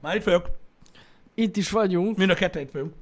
[0.00, 0.50] Már itt vagyok.
[1.34, 2.16] Itt is vagyunk.
[2.16, 2.92] Mind a kettő itt vagyunk.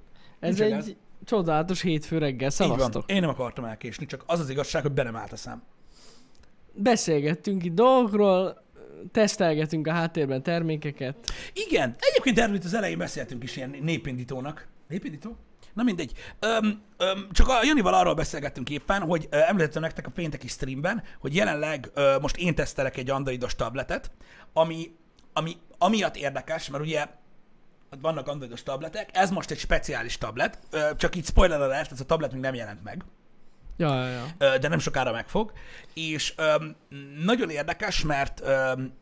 [0.41, 2.50] Ez nincs egy csodálatos hétfő reggel.
[2.50, 3.10] Szevasztok.
[3.10, 5.63] Én nem akartam elkésni, csak az az igazság, hogy be nem állt a szám.
[6.73, 8.62] Beszélgettünk itt dolgokról,
[9.12, 11.16] tesztelgetünk a háttérben termékeket.
[11.52, 14.66] Igen, egyébként erről itt az elején beszéltünk is ilyen népindítónak.
[14.88, 15.36] Népindító?
[15.74, 16.12] Na mindegy.
[16.38, 21.02] Öm, öm, csak a Janival arról beszélgettünk éppen, hogy ö, említettem nektek a pénteki streamben,
[21.20, 24.10] hogy jelenleg ö, most én tesztelek egy androidos tabletet,
[24.52, 24.90] ami,
[25.32, 27.06] ami amiatt érdekes, mert ugye
[27.90, 30.58] ott vannak androidos tabletek, ez most egy speciális tablet,
[30.96, 33.05] csak így spoiler alert, ez a tablet még nem jelent meg.
[33.77, 34.59] Ja, ja, ja.
[34.59, 35.53] De nem sokára meg fog.
[35.95, 36.77] És öm,
[37.25, 38.93] nagyon érdekes, mert öm,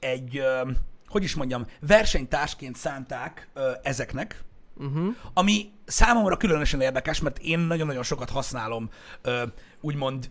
[0.00, 0.76] egy, öm,
[1.06, 4.42] hogy is mondjam, versenytársként szánták ö, ezeknek,
[4.76, 5.14] Uh-huh.
[5.34, 8.90] ami számomra különösen érdekes, mert én nagyon-nagyon sokat használom
[9.22, 9.42] ö,
[9.80, 10.30] úgymond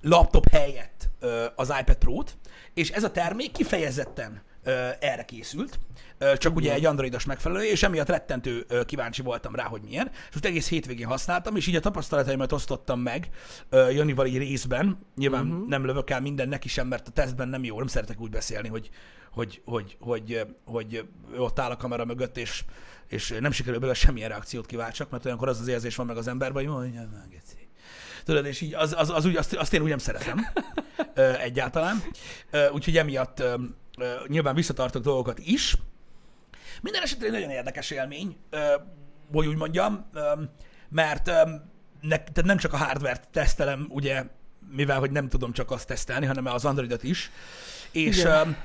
[0.00, 2.36] laptop helyett ö, az iPad Pro-t,
[2.74, 4.42] és ez a termék kifejezetten
[5.00, 5.78] erre készült,
[6.36, 10.44] csak ugye egy androidos megfelelő, és emiatt rettentő kíváncsi voltam rá, hogy milyen, és most
[10.44, 13.28] egész hétvégén használtam, és így a tapasztalataimat osztottam meg
[13.70, 15.68] Janival így részben, nyilván uh-huh.
[15.68, 18.68] nem lövök el minden neki sem, mert a tesztben nem jó, nem szeretek úgy beszélni,
[18.68, 18.90] hogy,
[19.32, 21.04] hogy, hogy, hogy, hogy, hogy
[21.36, 22.64] ott áll a kamera mögött, és,
[23.08, 26.28] és nem sikerül belőle semmilyen reakciót kiváltsak, mert olyankor az az érzés van meg az
[26.28, 27.68] emberben, hogy mondja, már geci.
[28.24, 30.46] Tudod, és így az, az, az úgy, azt, azt én úgy nem szeretem
[31.38, 32.02] egyáltalán.
[32.72, 33.42] Úgyhogy emiatt
[34.26, 35.76] nyilván visszatartok dolgokat is.
[36.80, 38.36] Minden esetre egy nagyon érdekes élmény,
[39.32, 40.10] hogy úgy mondjam,
[40.88, 41.26] mert
[42.00, 44.24] ne, tehát nem csak a hardware-t tesztelem, ugye,
[44.70, 47.30] mivel hogy nem tudom csak azt tesztelni, hanem az Androidot is.
[47.90, 48.56] És Igen.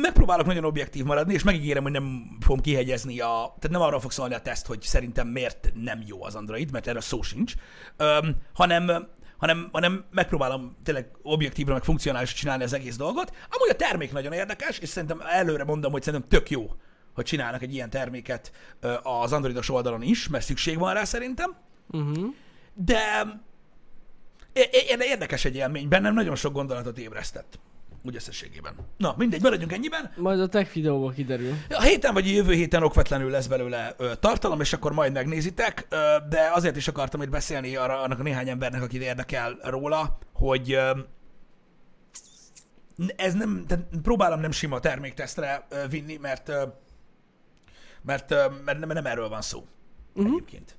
[0.00, 3.54] Megpróbálok nagyon objektív maradni, és megígérem, hogy nem fogom kihegyezni a...
[3.58, 6.86] Tehát nem arról fog szólni a teszt, hogy szerintem miért nem jó az Android, mert
[6.86, 7.54] erre szó sincs,
[8.52, 9.08] hanem,
[9.40, 13.32] hanem, hanem megpróbálom tényleg objektívan, meg funkcionálisan csinálni az egész dolgot.
[13.50, 16.70] Amúgy a termék nagyon érdekes, és szerintem előre mondom, hogy szerintem tök jó,
[17.14, 18.52] hogy csinálnak egy ilyen terméket
[19.02, 21.56] az androidos oldalon is, mert szükség van rá szerintem.
[21.90, 22.34] Uh-huh.
[22.74, 23.26] De
[25.00, 27.58] érdekes egy élmény, bennem nagyon sok gondolatot ébresztett.
[28.02, 28.74] Úgy összességében.
[28.96, 30.12] Na, mindegy, maradjunk ennyiben.
[30.16, 31.54] Majd a tech videóban kiderül.
[31.68, 35.86] A héten vagy a jövő héten okvetlenül lesz belőle ö, tartalom, és akkor majd megnézitek,
[35.88, 35.96] ö,
[36.28, 40.72] de azért is akartam itt beszélni arra, annak a néhány embernek, akit érdekel róla, hogy
[40.72, 40.98] ö,
[43.16, 46.62] ez nem, tehát próbálom nem sima terméktesztre ö, vinni, mert ö,
[48.02, 49.66] mert, ö, mert nem, nem erről van szó
[50.14, 50.32] uh-huh.
[50.32, 50.76] egyébként,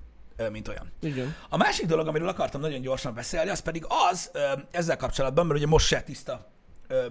[0.52, 0.92] mint olyan.
[1.02, 1.36] Igen.
[1.50, 4.32] A másik dolog, amiről akartam nagyon gyorsan beszélni, az pedig az
[4.72, 6.52] ezzel kapcsolatban, mert ugye most se tiszta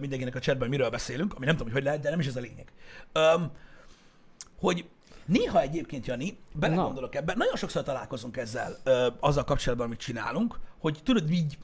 [0.00, 2.36] mindenkinek a chatben, miről beszélünk, ami nem tudom, hogy hogy lehet, de nem is ez
[2.36, 2.72] a lényeg.
[3.12, 3.50] Öm,
[4.58, 4.84] hogy
[5.24, 11.00] néha egyébként, Jani, belegondolok ebben, nagyon sokszor találkozunk ezzel, ö, azzal kapcsolatban, amit csinálunk, hogy
[11.04, 11.58] tudod, így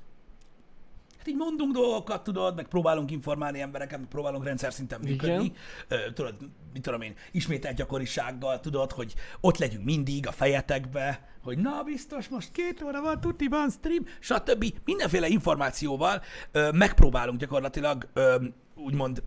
[1.27, 5.53] hát így mondunk dolgokat, tudod, meg próbálunk informálni embereket, meg próbálunk rendszer szinten működni.
[5.89, 6.15] Igen.
[6.15, 6.35] Tudod,
[6.73, 12.29] mit tudom én, ismételt gyakorisággal, tudod, hogy ott legyünk mindig a fejetekbe, hogy na biztos
[12.29, 14.65] most két óra van, tuti van stream, stb.
[14.85, 16.23] Mindenféle információval
[16.53, 18.45] ö, megpróbálunk gyakorlatilag ö,
[18.75, 19.23] úgymond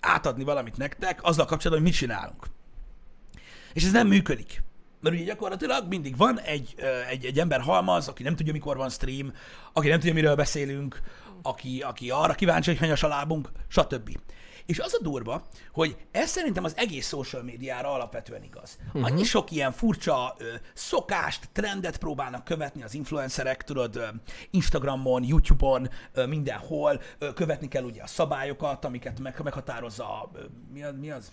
[0.00, 2.46] átadni valamit nektek, azzal kapcsolatban, hogy mit csinálunk.
[3.72, 4.62] És ez nem működik.
[5.06, 6.74] Mert ugye gyakorlatilag mindig van egy,
[7.10, 9.32] egy, egy ember halmaz, aki nem tudja, mikor van stream,
[9.72, 11.00] aki nem tudja, miről beszélünk,
[11.42, 14.18] aki, aki arra kíváncsi, hogy hanyas a lábunk, stb.
[14.66, 18.78] És az a durva, hogy ez szerintem az egész social médiára alapvetően igaz.
[18.92, 20.44] Annyi sok ilyen furcsa ö,
[20.74, 24.06] szokást, trendet próbálnak követni az influencerek, tudod, ö,
[24.50, 30.40] Instagramon, YouTube-on, ö, mindenhol, ö, követni kell ugye a szabályokat, amiket meg, meghatározza ö,
[30.72, 31.32] mi az, mi az?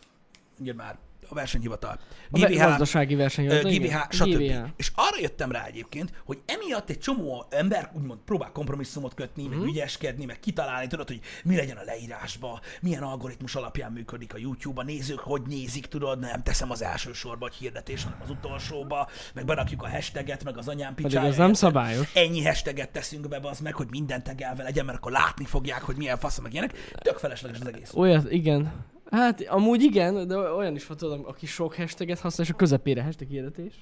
[0.60, 0.98] Ugye már
[1.30, 2.00] a versenyhivatal.
[2.32, 3.48] A ve- gazdasági verseny.
[3.48, 4.28] Ö, GVH, stb.
[4.30, 4.66] GVH.
[4.76, 9.60] És arra jöttem rá egyébként, hogy emiatt egy csomó ember úgymond próbál kompromisszumot kötni, meg
[9.60, 14.82] ügyeskedni, meg kitalálni, tudod, hogy mi legyen a leírásba, milyen algoritmus alapján működik a YouTube,
[14.82, 19.10] a nézők hogy nézik, tudod, nem teszem az első sorba egy hirdetés, hanem az utolsóba,
[19.34, 21.28] meg berakjuk a hashtaget, meg az anyám picsája.
[21.30, 22.16] az nem szabályos.
[22.16, 25.96] Ennyi hashtaget teszünk be, az meg, hogy minden tegelve legyen, mert akkor látni fogják, hogy
[25.96, 26.92] milyen fasz, meg ilyenek.
[27.02, 27.94] Tök felesleges az egész.
[27.94, 28.92] Olyat, igen.
[29.14, 33.04] Hát amúgy igen, de olyan is van, tudom, aki sok hashtaget használ, és a közepére
[33.04, 33.74] hashtag hirdetés.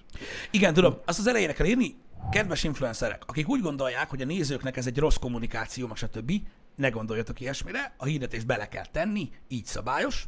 [0.52, 1.96] Igen, tudom, azt az elejére kell írni,
[2.32, 6.32] kedves influencerek, akik úgy gondolják, hogy a nézőknek ez egy rossz kommunikáció, meg stb.,
[6.76, 10.28] ne gondoljatok ilyesmire, a hirdetést bele kell tenni, így szabályos,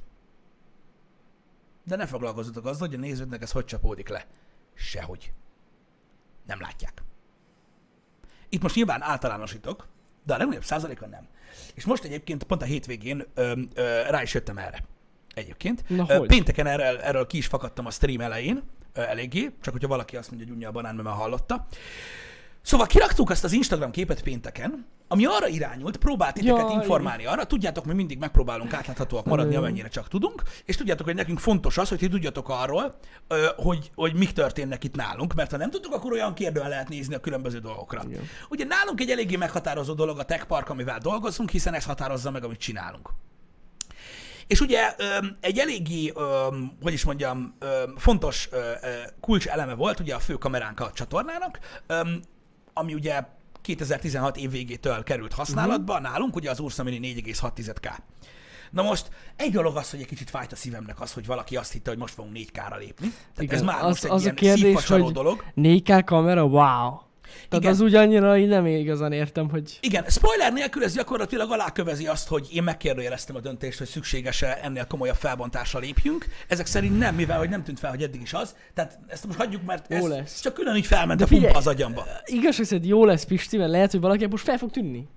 [1.84, 4.26] de ne foglalkozzatok azzal, hogy a nézőknek ez hogy csapódik le.
[4.74, 5.34] Sehogy.
[6.48, 7.04] Nem látják.
[8.50, 9.88] Itt most nyilván általánosítok,
[10.26, 11.28] de a legnagyobb százalékon nem.
[11.74, 14.84] És most egyébként pont a hétvégén ö, ö, rá is jöttem erre.
[15.34, 15.84] Egyébként.
[15.88, 16.28] Na, hogy?
[16.28, 18.64] Pénteken erről, erről ki is fakadtam a stream elején,
[18.94, 21.66] eléggé, csak hogyha valaki azt mondja, hogy unja a banán, mert már hallotta,
[22.64, 26.74] Szóval kiraktuk azt az Instagram képet pénteken, ami arra irányult, próbált titeket Jaj.
[26.74, 31.40] informálni arra, tudjátok, mi mindig megpróbálunk átláthatóak maradni, amennyire csak tudunk, és tudjátok, hogy nekünk
[31.40, 32.98] fontos az, hogy ti tudjatok arról,
[33.56, 37.16] hogy, hogy mik történnek itt nálunk, mert ha nem tudtuk, akkor olyan kérdően lehet nézni
[37.16, 38.04] a különböző dolgokra.
[38.08, 38.22] Igen.
[38.50, 42.44] Ugye nálunk egy eléggé meghatározó dolog a tech park, amivel dolgozunk, hiszen ez határozza meg,
[42.44, 43.10] amit csinálunk.
[44.48, 44.96] És ugye
[45.40, 46.14] egy eléggé,
[46.82, 47.58] hogy is mondjam,
[47.98, 48.50] fontos
[49.20, 51.60] kulcs eleme volt ugye a fő kameránk a csatornának,
[52.74, 53.24] ami ugye
[53.62, 56.10] 2016 év végétől került használatba, uh-huh.
[56.10, 57.92] nálunk ugye az Ursa Mini 4,6K.
[58.72, 61.72] Na most egy dolog az, hogy egy kicsit fájt a szívemnek az, hogy valaki azt
[61.72, 63.08] hitte, hogy most fogunk 4K-ra lépni.
[63.10, 65.44] Tehát Igen, ez már az- most egy az a ilyen kérdés, szívfacsaró hogy- dolog.
[65.56, 67.00] 4K kamera, wow.
[67.34, 67.72] Tehát Igen.
[67.72, 69.78] az úgy annyira így nem igazán értem, hogy...
[69.82, 74.86] Igen, spoiler nélkül ez gyakorlatilag alákövezi azt, hogy én megkérdőjeleztem a döntést, hogy szükséges-e ennél
[74.86, 76.26] komolyabb felbontásra lépjünk.
[76.48, 78.56] Ezek szerint nem, mivel hogy nem tűnt fel, hogy eddig is az.
[78.74, 80.42] Tehát ezt most hagyjuk, mert Jó ez lesz.
[80.42, 82.06] csak külön így felment a figyelj, pumpa az agyamba.
[82.26, 85.08] Igazság szerint jó lesz Pisti, mert lehet, hogy valaki most fel fog tűnni.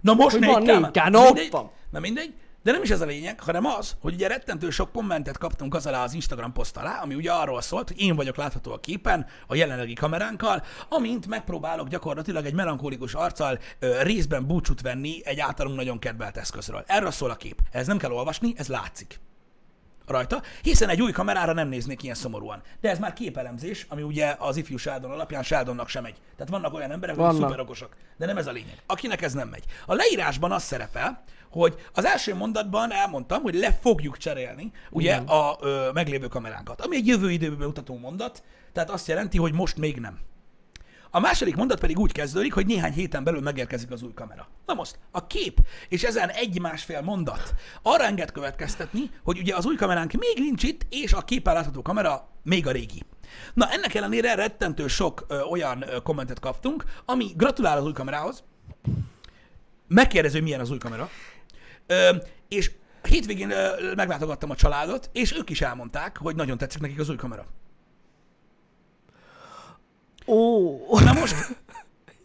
[0.00, 1.50] Na most Hogy van 4K, 4K, Na mindegy,
[1.90, 5.38] na mindegy, de nem is ez a lényeg, hanem az, hogy ugye rettentő sok kommentet
[5.38, 8.72] kaptunk az alá az Instagram poszt alá, ami ugye arról szólt, hogy én vagyok látható
[8.72, 15.20] a képen a jelenlegi kameránkkal, amint megpróbálok gyakorlatilag egy melankolikus arccal ö, részben búcsút venni
[15.24, 16.84] egy általunk nagyon kedvelt eszközről.
[16.86, 17.60] Erről szól a kép.
[17.70, 19.20] Ez nem kell olvasni, ez látszik
[20.10, 22.62] rajta, hiszen egy új kamerára nem néznék ilyen szomorúan.
[22.80, 26.16] De ez már képelemzés, ami ugye az ifjú Sheldon alapján Sheldonnak sem megy.
[26.36, 28.82] Tehát vannak olyan emberek, akik szuper okosak, de nem ez a lényeg.
[28.86, 29.64] Akinek ez nem megy.
[29.86, 35.26] A leírásban az szerepel, hogy az első mondatban elmondtam, hogy le fogjuk cserélni ugye Igen.
[35.26, 38.42] a ö, meglévő kameránkat, ami egy jövő időben mutató mondat,
[38.72, 40.18] tehát azt jelenti, hogy most még nem.
[41.12, 44.48] A második mondat pedig úgy kezdődik, hogy néhány héten belül megérkezik az új kamera.
[44.66, 45.58] Na most, a kép
[45.88, 50.86] és ezen egy-másfél mondat arra enged következtetni, hogy ugye az új kameránk még nincs itt,
[50.90, 53.02] és a képen látható kamera még a régi.
[53.54, 58.42] Na, ennek ellenére rettentő sok ö, olyan ö, kommentet kaptunk, ami gratulál az új kamerához,
[59.88, 61.10] megkérdező, milyen az új kamera,
[61.90, 62.16] ö,
[62.48, 62.70] és
[63.02, 67.16] hétvégén ö, meglátogattam a családot, és ők is elmondták, hogy nagyon tetszik nekik az új
[67.16, 67.46] kamera.
[70.26, 71.34] Ó, Na most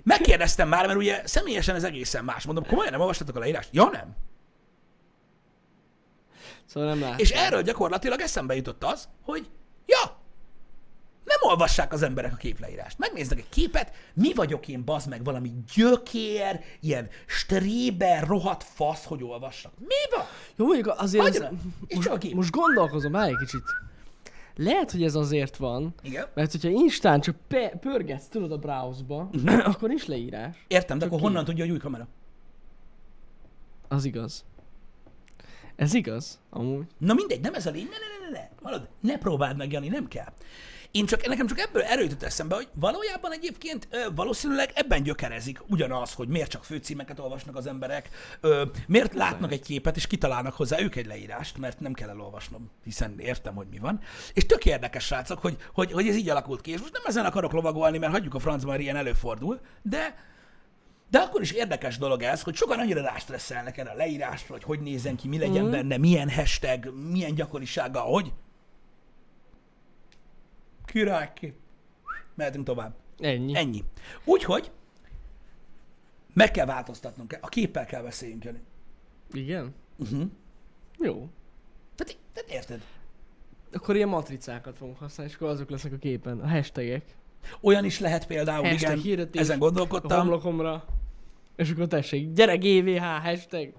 [0.03, 2.45] megkérdeztem már, mert ugye személyesen ez egészen más.
[2.45, 3.69] Mondom, komolyan nem olvastatok a leírást?
[3.71, 4.15] Ja, nem.
[6.65, 7.19] szóval nem lát.
[7.19, 9.49] És erről gyakorlatilag eszembe jutott az, hogy
[9.85, 10.17] ja,
[11.25, 12.97] nem olvassák az emberek a képleírást.
[12.97, 19.23] Megnéznek egy képet, mi vagyok én, bazd meg, valami gyökér, ilyen stréber, rohadt fasz, hogy
[19.23, 19.71] olvassak.
[19.79, 20.25] Mi van?
[20.55, 21.37] Jó, mondjuk azért...
[21.37, 21.51] Rá.
[21.87, 22.33] És most, csak a kép.
[22.33, 23.63] most gondolkozom, várj egy kicsit.
[24.57, 26.27] Lehet, hogy ez azért van, Igen.
[26.33, 29.47] mert hogyha Instán csak pe- pörgetsz, tudod, a browse-ba, Mhm.
[29.71, 30.55] akkor nincs leírás.
[30.67, 31.23] Értem, de akkor ki.
[31.23, 32.07] honnan tudja, hogy új kamera?
[33.87, 34.45] Az igaz.
[35.75, 36.85] Ez igaz, amúgy.
[36.97, 38.49] Na mindegy, nem ez a lény, ne, ne, ne, ne, ne.
[38.69, 40.33] Hallod, ne próbáld meg, Jani, nem kell.
[40.95, 45.59] Én csak, nekem csak ebből erő jutott eszembe, hogy valójában egyébként ö, valószínűleg ebben gyökerezik
[45.67, 48.09] ugyanaz, hogy miért csak főcímeket olvasnak az emberek,
[48.41, 52.71] ö, miért látnak egy képet és kitalálnak hozzá ők egy leírást, mert nem kell elolvasnom,
[52.83, 53.99] hiszen értem, hogy mi van.
[54.33, 56.71] És tök érdekes, srácok, hogy, hogy, hogy ez így alakult ki.
[56.71, 60.15] És most nem ezen akarok lovagolni, mert hagyjuk a francban, mert ilyen előfordul, de
[61.09, 64.79] de akkor is érdekes dolog ez, hogy sokan annyira rástresszelnek erre a leírásra, hogy hogy
[64.79, 65.71] nézzen ki, mi legyen Mhm.
[65.71, 68.31] benne, milyen hashtag, milyen gyakorisággal, hogy.
[70.85, 71.53] Király ki.
[72.35, 72.95] Mehetünk tovább.
[73.19, 73.55] Ennyi.
[73.57, 73.83] Ennyi.
[74.23, 74.71] Úgyhogy
[76.33, 77.37] meg kell változtatnunk.
[77.41, 78.59] A képpel kell beszéljünk, Jani.
[79.31, 79.73] Igen?
[79.97, 80.23] Uh-huh.
[80.99, 81.29] Jó.
[81.95, 82.81] Tehát, tehát érted?
[83.73, 86.39] Akkor ilyen matricákat fogunk használni, és akkor azok lesznek a képen.
[86.39, 87.15] A hashtagek.
[87.61, 89.41] Olyan is lehet például, Hashtag igen, hirdetés.
[89.41, 90.19] ezen A gondolkodtam.
[90.19, 90.85] homlokomra.
[91.55, 93.73] És akkor tessék, gyere GVH, hashtag.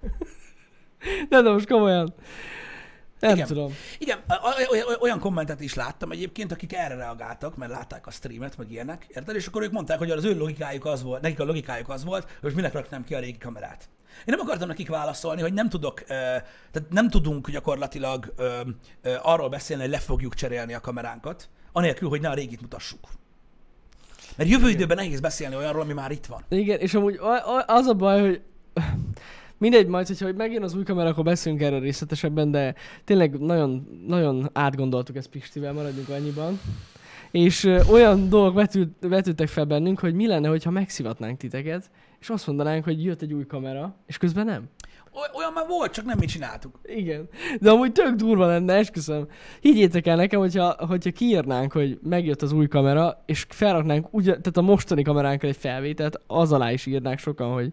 [1.28, 2.14] De, de most komolyan.
[3.26, 3.46] Nem Igen.
[3.46, 3.74] tudom.
[3.98, 4.18] Igen,
[5.00, 9.36] olyan- kommentet is láttam egyébként, akik erre reagáltak, mert látták a streamet, meg ilyenek, érted?
[9.36, 12.38] És akkor ők mondták, hogy az ő logikájuk az volt, nekik a logikájuk az volt,
[12.40, 13.88] hogy minek raknám ki a régi kamerát.
[14.18, 18.34] Én nem akartam nekik válaszolni, hogy nem tudok, tehát nem tudunk gyakorlatilag
[19.22, 23.08] arról beszélni, hogy le fogjuk cserélni a kameránkat, anélkül, hogy ne a régit mutassuk.
[24.36, 26.44] Mert jövő időben nehéz beszélni olyanról, ami már itt van.
[26.48, 27.18] Igen, és amúgy
[27.66, 28.42] az a baj, hogy
[29.64, 34.02] mindegy majd, hogyha hogy megjön az új kamera, akkor beszélünk erről részletesebben, de tényleg nagyon,
[34.06, 36.60] nagyon átgondoltuk ezt Pistivel, maradjunk annyiban.
[37.30, 41.90] És ö, olyan dolgok vetült, vetődtek fel bennünk, hogy mi lenne, hogyha megszivatnánk titeket,
[42.20, 44.68] és azt mondanánk, hogy jött egy új kamera, és közben nem.
[45.12, 46.78] Oly- Olyan már volt, csak nem mi csináltuk.
[46.82, 47.28] Igen.
[47.60, 49.26] De amúgy tök durva lenne, esküszöm.
[49.60, 54.56] Higgyétek el nekem, hogyha, hogyha kiírnánk, hogy megjött az új kamera, és felraknánk ugyan, tehát
[54.56, 57.72] a mostani kameránkkal egy felvételt, az alá is írnák sokan, hogy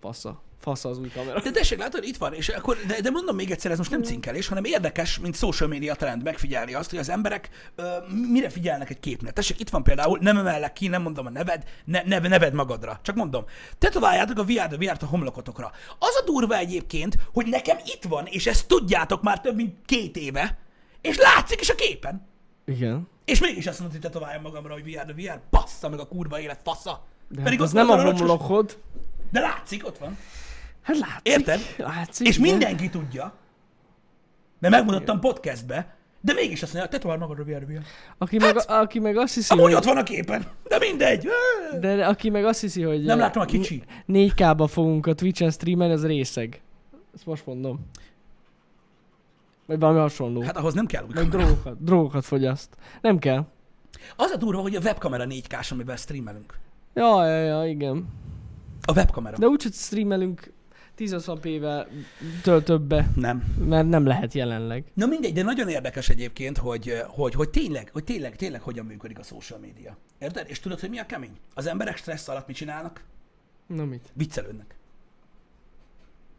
[0.00, 0.42] fasza.
[0.62, 1.40] Fasz az új kamera.
[1.40, 4.02] De tessék, látod, itt van, és akkor, de, de mondom még egyszer, ez most nem
[4.02, 7.82] cinkelés, hanem érdekes, mint social media trend megfigyelni azt, hogy az emberek ö,
[8.30, 9.32] mire figyelnek egy képnél.
[9.32, 13.00] Tessék, itt van például, nem emellek ki, nem mondom a neved, ne, neve, neved magadra.
[13.02, 13.44] Csak mondom,
[13.78, 15.70] tetováljátok a VR-t, a VR-t a homlokotokra.
[15.98, 20.16] Az a durva egyébként, hogy nekem itt van, és ezt tudjátok már több mint két
[20.16, 20.58] éve,
[21.00, 22.26] és látszik is a képen.
[22.64, 23.08] Igen.
[23.24, 26.60] És mégis azt mondod, hogy tetováljam magamra, hogy VR, VR, bassza meg a kurva élet,
[26.64, 27.04] fasza.
[27.28, 28.78] De Pedig hát az ott nem van a homlokod.
[29.30, 30.18] De látszik, ott van.
[30.82, 31.20] Hát látszik.
[31.22, 31.60] Érted?
[31.76, 32.26] Látszik.
[32.26, 32.50] És igen.
[32.50, 33.32] mindenki tudja.
[34.58, 37.82] Mert megmutattam podcastbe, de mégis azt mondja, tetováld magadra VR, VR.
[38.18, 39.74] Aki meg, Hát- aki meg azt hiszi, Amúgy hogy...
[39.74, 41.28] ott van a képen, de mindegy.
[41.80, 43.04] De aki meg azt hiszi, hogy...
[43.04, 43.82] Nem eh, látom a kicsi.
[44.08, 46.60] 4K-ba fogunk a Twitch-en streamelni, az részeg.
[47.14, 47.86] Ezt most mondom.
[49.66, 50.42] Vagy valami hasonló.
[50.42, 52.76] Hát, ahhoz nem kell új Meg drogokat, drogokat fogyaszt.
[53.00, 53.46] Nem kell.
[54.16, 56.58] Az a durva, hogy a webkamera 4K-s, amivel streamelünk.
[56.94, 58.08] Ja, ja, ja, igen.
[58.82, 59.36] A webkamera.
[59.36, 60.52] De úgy, hogy streamelünk
[60.98, 61.86] 1080p-vel
[62.42, 63.54] től többe, Nem.
[63.58, 64.84] mert nem lehet jelenleg.
[64.94, 69.18] Na mindegy, de nagyon érdekes egyébként, hogy, hogy, hogy tényleg, hogy tényleg, tényleg hogyan működik
[69.18, 69.96] a social media.
[70.18, 70.48] Érted?
[70.48, 71.38] És tudod, hogy mi a kemény?
[71.54, 73.04] Az emberek stressz alatt mit csinálnak?
[73.66, 74.08] Na mit?
[74.12, 74.74] Viccelődnek.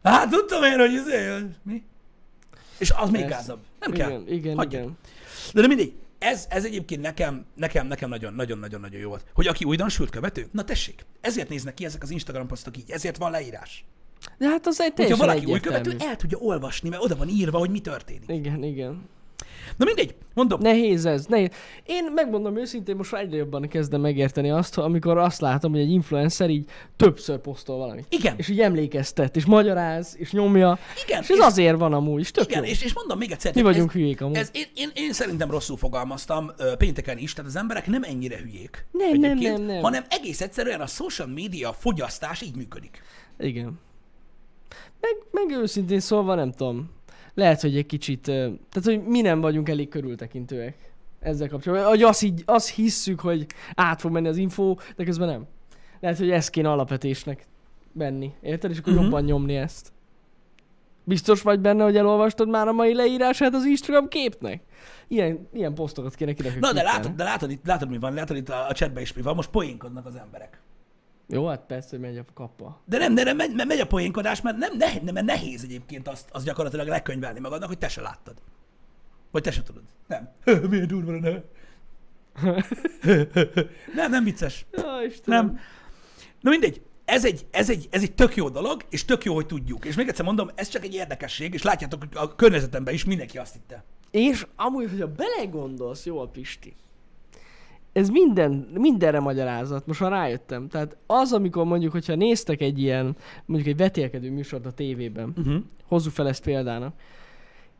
[0.02, 1.82] Hát tudtam én, hogy ez mi?
[2.78, 3.58] És az még gázabb.
[3.80, 4.22] Nem kell.
[4.26, 4.82] Igen, Hagyjuk.
[4.82, 4.98] igen.
[5.52, 9.24] De, de mindig, ez, ez egyébként nekem, nekem, nekem nagyon, nagyon, nagyon, nagyon jó volt.
[9.34, 13.16] Hogy aki újdonsült követő, na tessék, ezért néznek ki ezek az Instagram posztok így, ezért
[13.16, 13.84] van leírás.
[14.38, 17.28] De hát az egy Hogyha teljesen valaki új követő, el tudja olvasni, mert oda van
[17.28, 18.24] írva, hogy mi történik.
[18.28, 19.08] Igen, igen.
[19.76, 21.48] Na mindegy, mondom, Nehéz ez, nehéz.
[21.84, 26.50] Én megmondom őszintén, most egyre jobban kezdem megérteni azt, amikor azt látom, hogy egy influencer
[26.50, 28.06] így többször posztol valamit.
[28.08, 30.78] igen, És így emlékeztet, és magyaráz, és nyomja.
[31.06, 32.70] igen, És ez azért van amúgy, és tök igen, jó.
[32.70, 34.36] és, és mondom még egyszer, Mi vagyunk ez, hülyék amúgy.
[34.36, 38.38] ez, én, én, én, szerintem rosszul fogalmaztam ö, pénteken is, tehát az emberek nem ennyire
[38.38, 38.86] hülyék.
[38.90, 39.82] Nem, nem, nem, nem.
[39.82, 43.02] Hanem egész egyszerűen a social media fogyasztás így működik.
[43.38, 43.80] Igen.
[45.00, 46.90] Meg, meg őszintén szólva nem tudom.
[47.34, 51.88] Lehet, hogy egy kicsit, tehát hogy mi nem vagyunk elég körültekintőek ezzel kapcsolatban.
[51.88, 55.46] Hogy azt, így, azt hisszük, hogy át fog menni az info, de közben nem.
[56.00, 57.46] Lehet, hogy ezt kéne alapvetésnek
[57.92, 58.32] venni.
[58.40, 58.70] Érted?
[58.70, 59.06] És akkor uh-huh.
[59.06, 59.92] jobban nyomni ezt.
[61.04, 64.62] Biztos vagy benne, hogy elolvastad már a mai leírását az Instagram képnek?
[65.08, 66.58] Ilyen, ilyen posztokat kéne kirakni.
[66.60, 69.12] Na, de látod, de látod, itt, látod, mi van, látod itt a, a chatben is
[69.12, 70.60] mi van, most poénkodnak az emberek.
[71.28, 72.80] Jó, hát persze, hogy megy a kappa.
[72.84, 76.08] De nem, de nem, megy, megy a poénkodás, mert nem, ne, nem, mert nehéz egyébként
[76.08, 78.34] azt, azt gyakorlatilag lekönyvelni magadnak, hogy te se láttad.
[79.30, 79.82] Vagy te se tudod.
[80.06, 80.28] Nem.
[80.70, 81.42] Milyen durva lenne.
[83.94, 84.66] nem, nem vicces.
[84.72, 85.46] Ja, Istenem.
[85.46, 85.58] Nem.
[86.40, 86.82] Na mindegy.
[87.04, 89.84] Ez egy, ez, egy, ez egy tök jó dolog, és tök jó, hogy tudjuk.
[89.84, 93.52] És még egyszer mondom, ez csak egy érdekesség, és látjátok, a környezetemben is mindenki azt
[93.52, 93.84] hitte.
[94.10, 96.76] És amúgy, hogyha belegondolsz, jó a Pisti,
[97.94, 100.68] ez minden, mindenre magyarázat, most már rájöttem.
[100.68, 105.62] Tehát az, amikor mondjuk, hogyha néztek egy ilyen, mondjuk egy vetélkedő műsort a tévében, Uh-huh.
[105.86, 106.94] hozzuk fel ezt példának,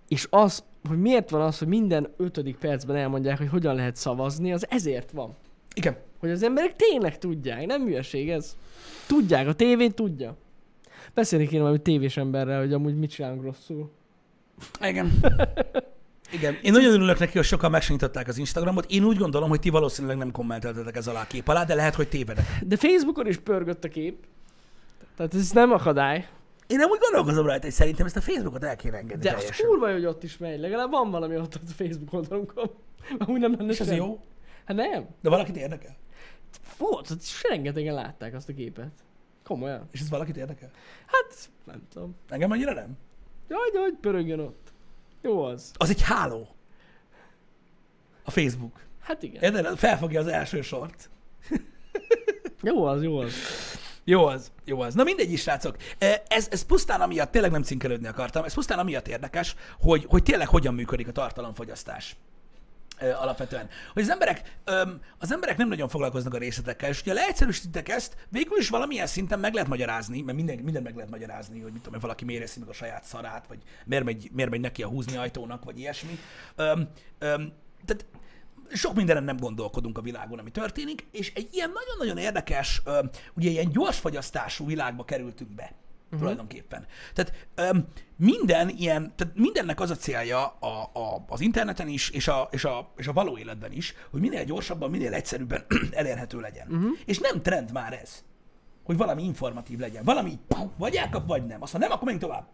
[0.08, 4.52] és az, hogy miért van az, hogy minden ötödik percben elmondják, hogy hogyan lehet szavazni,
[4.52, 5.34] az ezért van.
[5.74, 5.96] Igen.
[6.18, 8.56] Hogy az emberek tényleg tudják, nem hülyeség ez.
[9.06, 10.36] Tudják, a tévé tudja.
[11.14, 13.90] Beszélni kéne valami tévés emberrel, hogy amúgy mit csinálunk rosszul.
[14.80, 15.12] Igen.
[16.34, 16.58] Igen.
[16.62, 18.90] Én nagyon örülök neki, hogy sokan megnyitották az Instagramot.
[18.90, 21.94] Én úgy gondolom, hogy ti valószínűleg nem kommenteltetek ez alá a kép alá, de lehet,
[21.94, 22.44] hogy tévedek.
[22.62, 24.24] De Facebookon is pörgött a kép.
[25.16, 26.28] Tehát ez nem akadály.
[26.66, 29.36] Én nem úgy gondolkozom rajta, hogy szerintem ezt a Facebookot el kéne engedni De az
[29.36, 29.66] teljesen.
[29.66, 30.60] kurva, hogy ott is megy.
[30.60, 32.70] Legalább van valami ott a Facebook oldalunkon.
[33.18, 34.24] Amúgy nem lenne És ez jó?
[34.64, 35.06] Hát nem.
[35.22, 35.96] De valakit érdekel?
[36.78, 37.08] Volt,
[37.48, 38.92] rengetegen látták azt a képet.
[39.44, 39.88] Komolyan.
[39.90, 40.70] És ez valakit érdekel?
[41.06, 42.16] Hát, nem tudom.
[42.28, 42.96] Engem annyira nem.
[43.48, 44.72] Jaj, de hogy pörögjön ott.
[45.24, 45.72] Jó az.
[45.76, 46.48] Az egy háló.
[48.24, 48.80] A Facebook.
[49.00, 49.42] Hát igen.
[49.42, 49.78] Érted?
[49.78, 51.10] Felfogja az első sort.
[52.62, 53.32] Jó az, jó az.
[54.04, 54.94] Jó az, jó az.
[54.94, 55.76] Na mindegy is, srácok.
[56.28, 60.48] Ez, ez pusztán amiatt, tényleg nem cinkelődni akartam, ez pusztán amiatt érdekes, hogy, hogy tényleg
[60.48, 62.16] hogyan működik a tartalomfogyasztás
[63.00, 63.68] alapvetően.
[63.92, 68.16] Hogy az emberek, öm, az emberek nem nagyon foglalkoznak a részletekkel, és hogyha leegyszerűsítitek ezt,
[68.28, 71.82] végül is valamilyen szinten meg lehet magyarázni, mert minden, minden meg lehet magyarázni, hogy mit
[71.82, 75.16] tudom, valaki miért meg a saját szarát, vagy miért megy, miért megy neki a húzni
[75.16, 76.18] ajtónak, vagy ilyesmi.
[76.56, 77.52] Öm, öm,
[77.84, 78.06] tehát
[78.72, 83.50] sok mindenen nem gondolkodunk a világon, ami történik, és egy ilyen nagyon-nagyon érdekes, ö, ugye
[83.50, 85.72] ilyen gyors fogyasztású világba kerültünk be.
[86.04, 86.18] Uh-huh.
[86.18, 86.86] Tulajdonképpen.
[87.14, 87.78] Tehát ö,
[88.16, 92.64] minden ilyen, tehát mindennek az a célja a, a, az interneten is, és a, és,
[92.64, 96.66] a, és a való életben is, hogy minél gyorsabban, minél egyszerűbben elérhető legyen.
[96.70, 96.90] Uh-huh.
[97.04, 98.22] És nem trend már ez,
[98.84, 100.04] hogy valami informatív legyen.
[100.04, 100.38] Valami
[100.78, 101.62] vagy elkap, vagy nem.
[101.62, 102.46] Azt ha nem, akkor menjünk tovább.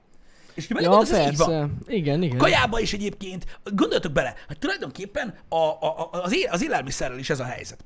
[0.55, 1.49] És ha Ja, belegondolsz, ez így van.
[1.49, 1.97] persze.
[1.97, 2.39] Igen, igen.
[2.39, 7.31] Kajába is egyébként, gondoltok bele, hogy tulajdonképpen a, a, a, az, él, az élelmiszerrel is
[7.31, 7.85] ez a helyzet.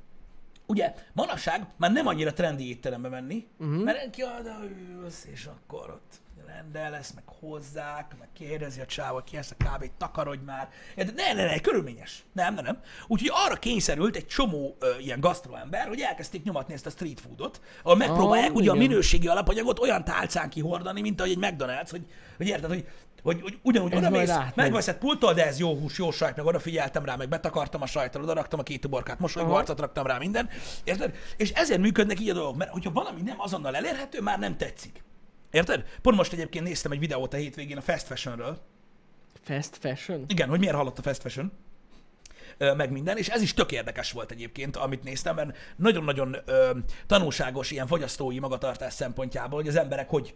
[0.66, 3.83] Ugye manapság már nem annyira trendi étterembe menni, uh-huh.
[3.83, 4.23] mert ki
[5.02, 6.23] ülsz, és akkor ott
[6.54, 10.68] rendel lesz, meg hozzák, meg kérdezi a csávot, ki ezt a kávét, takarodj már.
[10.96, 12.25] De ne, ne, ne, körülményes.
[12.32, 12.80] Nem, nem, nem.
[13.06, 17.61] Úgyhogy arra kényszerült egy csomó ö, ilyen gasztroember, hogy elkezdték nyomatni ezt a street foodot,
[17.82, 18.88] ahol megpróbálják Ah, ugye a igen.
[18.88, 22.06] minőségi alapanyagot olyan tálcán kihordani, mint ahogy egy McDonald's, hogy,
[22.37, 22.87] hogy érted, hogy
[23.23, 24.52] hogy, hogy ugyanúgy oda mész, átmegy.
[24.56, 28.23] megveszed pulttól, de ez jó hús, jó sajt, meg odafigyeltem rá, meg betakartam a sajtot,
[28.23, 29.58] oda raktam a két uborkát, mosolygó Aha.
[29.58, 30.49] arcot raktam rá, minden.
[30.84, 31.14] Érted?
[31.37, 35.02] És ezért működnek így a dolgok, mert hogyha valami nem azonnal elérhető, már nem tetszik.
[35.54, 35.84] Érted?
[36.02, 38.58] Pont most egyébként néztem egy videót a hétvégén a fast fashionről.
[39.42, 40.25] Fast fashion?
[40.28, 41.52] Igen, hogy miért halott a fast fashion.
[42.58, 46.70] Meg minden, és ez is tök érdekes volt egyébként, amit néztem, mert nagyon-nagyon ö,
[47.06, 50.34] tanulságos ilyen fogyasztói magatartás szempontjából, hogy az emberek hogy,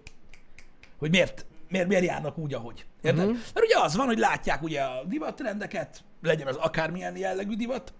[0.98, 2.86] hogy miért, miért, miért járnak úgy, ahogy.
[3.02, 3.24] Érted?
[3.24, 3.38] Uh-huh.
[3.54, 7.92] Mert ugye az van, hogy látják ugye a divattrendeket, legyen az akármilyen jellegű divat,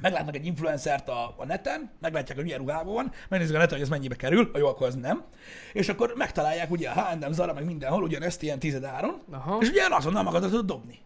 [0.00, 3.82] meglátnak egy influencert a, a neten, meglátják, hogy milyen ruhában van, megnézik a neten, hogy
[3.82, 5.24] ez mennyibe kerül, ha jó, akkor az nem.
[5.72, 9.58] És akkor megtalálják ugye a H&M, Zara, meg mindenhol ugyanezt ilyen tizedáron, Aha.
[9.60, 10.98] és ugye azonnal magadat tudod dobni.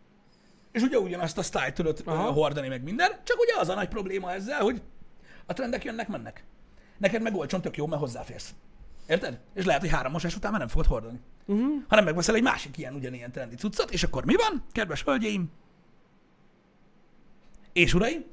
[0.72, 2.30] És ugye ugyanazt a style tudod Aha.
[2.30, 4.82] hordani, meg minden, csak ugye az a nagy probléma ezzel, hogy
[5.46, 6.44] a trendek jönnek, mennek.
[6.98, 8.54] Neked meg olcsón tök jó, mert hozzáférsz.
[9.06, 9.40] Érted?
[9.54, 11.20] És lehet, hogy három mosás után már nem fogod hordani.
[11.46, 11.72] Uh-huh.
[11.88, 15.50] Hanem megveszel egy másik ilyen ugyanilyen trendi cuccot, és akkor mi van, kedves hölgyeim?
[17.72, 18.24] És uraim?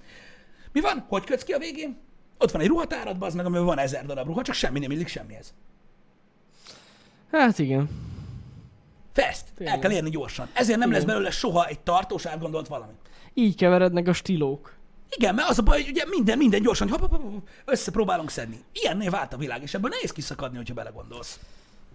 [0.75, 1.05] Mi van?
[1.07, 1.97] Hogy kötsz ki a végén?
[2.37, 5.07] Ott van egy ruhatárad, az meg, amiben van ezer darab ruha, csak semmi nem illik
[5.07, 5.53] semmihez.
[7.31, 7.89] Hát igen.
[9.13, 9.79] Fest, el Tényleg.
[9.79, 10.49] kell érni gyorsan.
[10.53, 10.99] Ezért nem Igen.
[10.99, 12.91] lesz belőle soha egy tartós, átgondolt valami.
[13.33, 14.73] Így keverednek a stílók.
[15.09, 18.29] Igen, mert az a baj, hogy ugye minden, minden gyorsan, hop, hop, hop, hop, összepróbálunk
[18.29, 18.59] szedni.
[18.71, 21.39] Ilyenné vált a világ, és ebből nehéz kiszakadni, hogyha belegondolsz.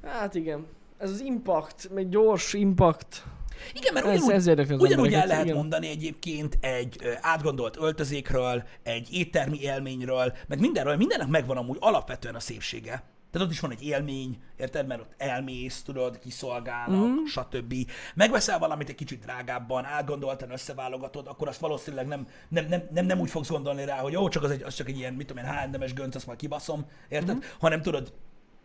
[0.05, 0.67] Hát igen.
[0.99, 3.25] Ez az impact, meg gyors impact.
[3.73, 5.57] Igen, mert Ez- ugyanúgy, ez az ugyanúgy el lehet igen.
[5.57, 12.40] mondani egyébként egy átgondolt öltözékről, egy éttermi élményről, meg mindenről, mindennek megvan amúgy alapvetően a
[12.40, 13.02] szépsége.
[13.31, 14.87] Tehát ott is van egy élmény, érted?
[14.87, 17.25] Mert ott elmész, tudod, kiszolgálnak, mm.
[17.25, 17.75] stb.
[18.14, 23.21] Megveszel valamit egy kicsit drágábban, átgondoltan összeválogatod, akkor azt valószínűleg nem, nem, nem, nem, nem
[23.21, 25.45] úgy fogsz gondolni rá, hogy jó, csak az, egy, az csak egy ilyen, mit tudom
[25.45, 27.37] én, H&M-es gönc, azt majd kibaszom, érted?
[27.37, 27.40] Mm.
[27.59, 28.12] Hanem tudod,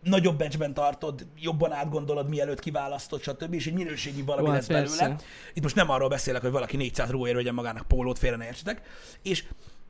[0.05, 3.53] nagyobb becsben tartod, jobban átgondolod, mielőtt kiválasztod, stb.
[3.53, 5.15] És egy minőségi valami Jó, hát lesz belőle.
[5.53, 8.81] Itt most nem arról beszélek, hogy valaki 400 róért vegyen magának pólót, félre ne értsetek.
[9.21, 9.41] És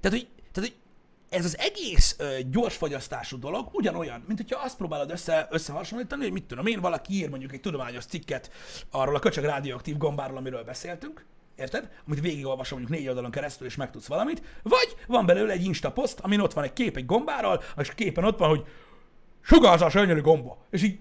[0.02, 0.74] tehát, hogy, tehát, hogy
[1.30, 6.32] ez az egész ö, gyors fogyasztású dolog ugyanolyan, mint hogyha azt próbálod össze, összehasonlítani, hogy
[6.32, 8.52] mit tudom én, valaki ír mondjuk egy tudományos cikket
[8.92, 11.90] arról a köcsög rádióaktív gombáról, amiről beszéltünk, érted?
[12.08, 16.20] Amit végigolvasom mondjuk négy oldalon keresztül, és megtudsz valamit, vagy van belőle egy Insta poszt,
[16.20, 18.66] amin ott van egy kép egy gombáról, és a képen ott van, hogy
[19.46, 20.58] sugárzás gyönyörű gomba.
[20.70, 21.00] És így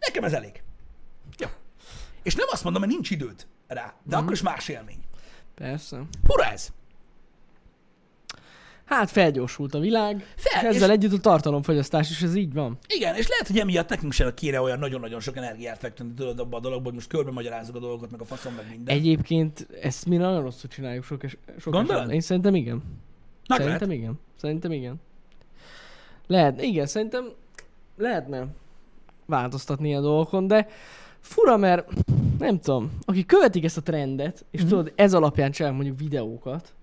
[0.00, 0.62] nekem ez elég.
[1.38, 1.46] Jó.
[2.22, 4.98] És nem azt mondom, mert nincs időd rá, de akkor is más élmény.
[5.54, 6.02] Persze.
[6.26, 6.68] Pura ez.
[8.84, 12.78] Hát felgyorsult a világ, Fel- és ezzel és- együtt a tartalomfogyasztás is, ez így van.
[12.86, 16.56] Igen, és lehet, hogy emiatt nekünk sem kéne olyan nagyon-nagyon sok energiát fektetni tudod abba
[16.56, 18.96] a dologba, hogy most körbe magyarázzuk a dolgokat, meg a faszom, meg minden.
[18.96, 21.90] Egyébként ezt mi nagyon rosszul csináljuk sok, es- sok Gondolod?
[21.90, 22.14] esetben.
[22.14, 22.82] Én szerintem igen.
[23.48, 24.02] Meg szerintem lehet.
[24.02, 24.20] igen.
[24.40, 25.00] Szerintem igen.
[26.26, 27.32] Lehet, igen, szerintem
[27.96, 28.46] lehetne
[29.26, 30.66] változtatni a dolgokon, de
[31.20, 31.88] fura, mert
[32.38, 34.68] nem tudom, akik követik ezt a trendet, és Mhm.
[34.68, 36.74] tudod, ez alapján csinálják mondjuk videókat,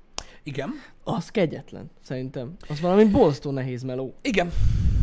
[0.44, 0.70] Igen.
[1.04, 2.54] az kegyetlen, szerintem.
[2.70, 4.14] Az valami borzasztó nehéz meló.
[4.22, 4.52] Igen.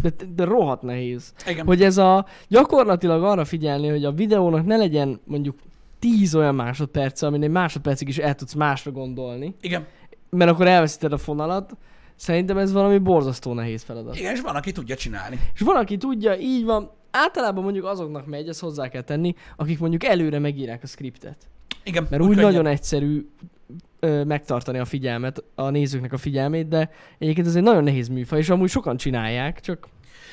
[0.02, 1.32] De, de rohadt nehéz.
[1.46, 1.66] Igen.
[1.66, 5.58] Hogy ez a gyakorlatilag arra figyelni, hogy a videónak ne legyen mondjuk
[5.98, 9.86] 10 olyan másodperce, amin egy másodpercig is el tudsz másra gondolni, Igen.
[10.30, 11.76] mert akkor elveszíted a fonalat.
[12.18, 14.16] Szerintem ez valami borzasztó nehéz feladat.
[14.16, 15.40] Igen, és van, aki tudja csinálni.
[15.54, 19.78] És van, aki tudja, így van, általában mondjuk azoknak megy, ezt hozzá kell tenni, akik
[19.78, 21.36] mondjuk előre megírják a skriptet.
[21.82, 22.06] Igen.
[22.10, 22.44] Mert úgy, könnyebb.
[22.44, 23.28] nagyon egyszerű
[24.00, 28.38] ö, megtartani a figyelmet, a nézőknek a figyelmét, de egyébként ez egy nagyon nehéz műfaj,
[28.38, 29.88] és amúgy sokan csinálják, csak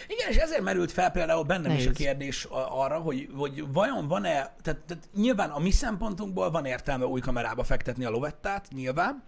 [0.08, 1.98] Igen, és ezért merült fel például bennem is a Nehéz.
[1.98, 7.20] kérdés arra, hogy, hogy vajon van-e, tehát, tehát nyilván a mi szempontunkból van értelme új
[7.20, 9.24] kamerába fektetni a lovettát, nyilván,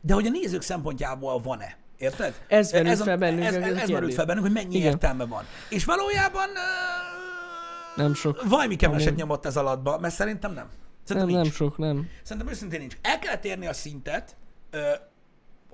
[0.00, 1.76] de hogy a nézők szempontjából van-e?
[1.98, 2.34] Érted?
[2.48, 4.90] Ez merült a- fel bennünk, ez, ez ez, ez merült fel bennünk, hogy mennyi Igen.
[4.90, 5.44] értelme van.
[5.68, 8.42] És valójában ö, Nem sok.
[8.48, 9.18] Valami keveset Amúgy.
[9.20, 10.64] nyomott ez alattba, mert szerintem nem.
[10.64, 11.54] nem, Szerintem nem nincs.
[11.54, 12.08] sok, nem.
[12.22, 12.96] Szerintem őszintén nincs.
[13.02, 14.36] El kellett érni a szintet,
[14.70, 14.78] ö,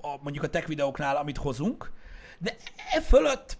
[0.01, 1.91] a, mondjuk a tech videóknál, amit hozunk,
[2.39, 2.55] de
[2.93, 3.57] e fölött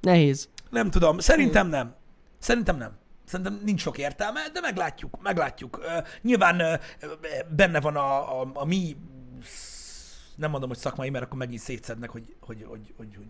[0.00, 0.48] Nehéz.
[0.70, 1.94] nem tudom, szerintem nem.
[2.38, 2.96] Szerintem nem.
[3.24, 5.78] Szerintem nincs sok értelme, de meglátjuk, meglátjuk.
[5.82, 6.74] Ö, nyilván ö,
[7.56, 8.96] benne van a, a, a mi,
[10.36, 13.26] nem mondom, hogy szakmai, mert akkor megint szétszednek, hogy, hogy, hogy, hogy, hogy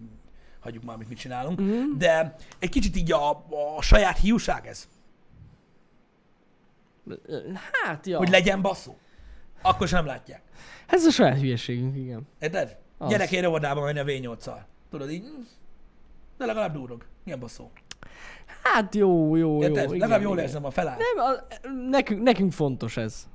[0.60, 1.98] hagyjuk már, amit mit csinálunk, Mhm.
[1.98, 3.30] de egy kicsit így a,
[3.76, 4.88] a saját hiúság ez,
[7.82, 8.18] Hát, ja.
[8.18, 8.96] hogy legyen baszó.
[9.62, 10.42] Akkor sem látják.
[10.86, 12.26] Ez a saját hülyeségünk, igen.
[12.40, 12.76] Érted?
[12.98, 13.10] Az.
[13.10, 14.58] Gyerek én óvodába menni a V8-szal.
[14.90, 15.24] Tudod így,
[16.38, 17.04] de legalább durog.
[17.24, 17.70] Milyen baszó.
[18.62, 19.62] Hát jó, jó, jó.
[19.62, 19.84] Érted?
[19.84, 20.44] igen, legalább jól igen.
[20.44, 20.96] érzem a feláll.
[20.96, 21.46] Nem, a,
[21.90, 23.28] nekünk, nekünk fontos ez.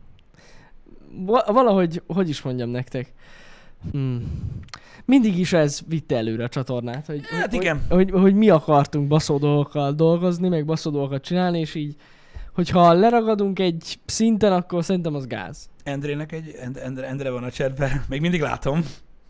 [1.15, 3.13] Va- valahogy, hogy is mondjam nektek.
[3.91, 4.41] Hmm.
[5.05, 7.81] Mindig is ez vitte előre a csatornát, hogy, Hát hogy, igen.
[7.89, 11.95] Hogy, hogy, hogy mi akartunk baszó dolgokkal dolgozni, meg baszó dolgokat csinálni, és így,
[12.53, 15.69] hogyha leragadunk egy szinten, akkor szerintem az gáz.
[15.83, 18.85] Endrének egy, End- Endre, Endre van a csetben, még mindig látom.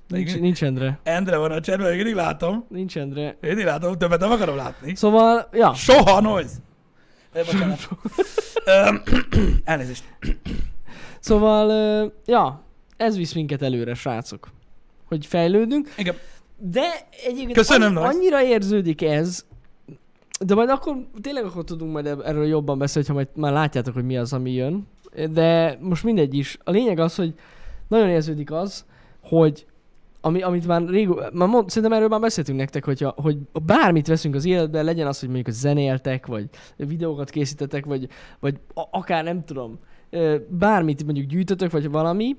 [0.07, 0.99] Nincs, nincs Endre.
[1.03, 2.65] Endre van a csetben, még mindig látom.
[2.69, 3.21] Nincs Endre.
[3.21, 4.95] Én mindig látom, többet nem akarom látni.
[4.95, 5.73] Szóval, ja.
[5.73, 6.53] Soha, noise!
[7.33, 7.87] Ö, Bocsánat.
[9.63, 10.03] Elnézést.
[11.23, 12.61] Szóval, ja,
[12.97, 14.51] ez visz minket előre, srácok.
[15.05, 15.93] Hogy fejlődünk.
[15.97, 16.15] Igen.
[16.57, 16.81] De
[17.25, 19.45] egyébként Köszönöm, annyi- annyira érződik ez,
[20.45, 24.05] de majd akkor tényleg akkor tudunk majd erről jobban beszélni, ha majd már látjátok, hogy
[24.05, 24.87] mi az, ami jön.
[25.31, 26.57] De most mindegy is.
[26.63, 27.33] A lényeg az, hogy
[27.87, 28.85] nagyon érződik az,
[29.21, 29.65] hogy
[30.21, 34.35] ami, amit már régó, már mond, szerintem erről már beszéltünk nektek, hogyha, hogy bármit veszünk
[34.35, 38.07] az életben, legyen az, hogy mondjuk zenéltek, vagy videókat készítetek, vagy,
[38.39, 39.79] vagy akár nem tudom,
[40.47, 42.35] bármit mondjuk gyűjtötök, vagy valami,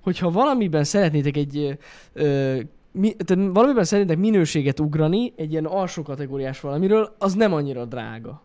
[0.00, 1.78] hogyha valamiben szeretnétek egy
[2.12, 2.60] ö,
[2.92, 8.42] mi, tehát valamiben szeretnétek minőséget ugrani, egy ilyen alsó kategóriás valamiről, az nem annyira drága.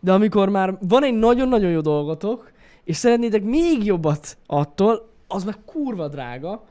[0.00, 2.52] De amikor már van egy nagyon-nagyon jó dolgotok,
[2.84, 6.64] és szeretnétek még jobbat attól, az meg kurva drága,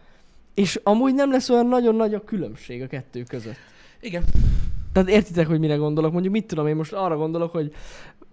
[0.53, 3.57] és amúgy nem lesz olyan nagyon nagy a különbség a kettő között.
[3.99, 4.23] Igen.
[4.93, 6.11] Tehát értitek, hogy mire gondolok?
[6.11, 7.73] Mondjuk mit tudom, én most arra gondolok, hogy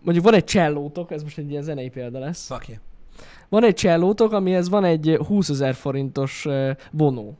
[0.03, 2.47] mondjuk van egy csellótok, ez most egy ilyen zenei példa lesz.
[2.47, 2.81] Fuck yeah.
[3.53, 7.39] Van egy csellótok, amihez van egy 20 ezer forintos ö, vonó.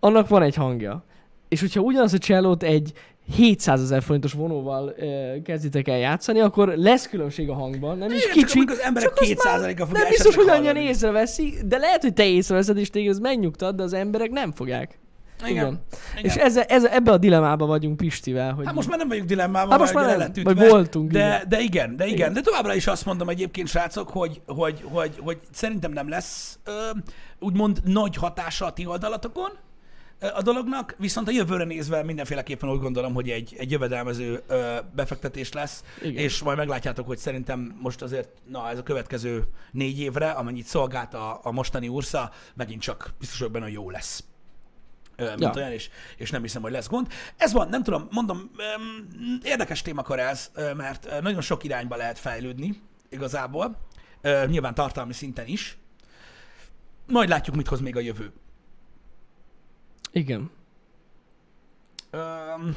[0.00, 1.04] Annak van egy hangja.
[1.48, 2.92] És hogyha ugyanaz a csellót egy
[3.34, 7.98] 700 ezer forintos vonóval ö, kezditek el játszani, akkor lesz különbség a hangban.
[7.98, 8.58] Nem is csak kicsi.
[8.58, 12.12] amikor az emberek csak azt 2%-a fogja Nem biztos, hogy annyian észreveszi, de lehet, hogy
[12.12, 14.98] te észreveszed, és téged ez megnyugtad, de az emberek nem fogják.
[15.48, 15.52] Igen.
[15.52, 15.80] Igen.
[16.12, 16.24] Igen.
[16.24, 18.66] És ezzel, ezzel, ebbe a dilemmába vagyunk Pistivel, hogy...
[18.66, 21.18] Hát most már nem vagyunk dilemmában, Hát most már nem, lett vagy ütve, voltunk, De,
[21.18, 21.48] igen.
[21.48, 22.16] de igen, de igen.
[22.16, 22.32] Igen.
[22.32, 26.90] De továbbra is azt mondom egyébként, srácok, hogy, hogy, hogy, hogy szerintem nem lesz ö,
[27.38, 29.50] úgymond nagy hatása a ti oldalatokon
[30.34, 35.52] a dolognak, viszont a jövőre nézve mindenféleképpen úgy gondolom, hogy egy, egy jövedelmező ö, befektetés
[35.52, 36.22] lesz, Igen.
[36.22, 41.14] és majd meglátjátok, hogy szerintem most azért, na ez a következő négy évre, amennyit szolgált
[41.14, 44.24] a, a mostani Ursa, megint csak biztos vagyok benne, hogy jó lesz.
[45.20, 45.52] Mint Ja.
[45.56, 47.06] olyan, és, és nem hiszem, hogy lesz gond.
[47.36, 48.50] Ez van, nem tudom, mondom,
[49.42, 53.76] érdekes témakör ez, mert nagyon sok irányba lehet fejlődni igazából,
[54.46, 55.78] nyilván tartalmi szinten is.
[57.06, 58.32] Majd látjuk, mit hoz még a jövő.
[60.12, 60.50] Igen.
[62.10, 62.76] Öm,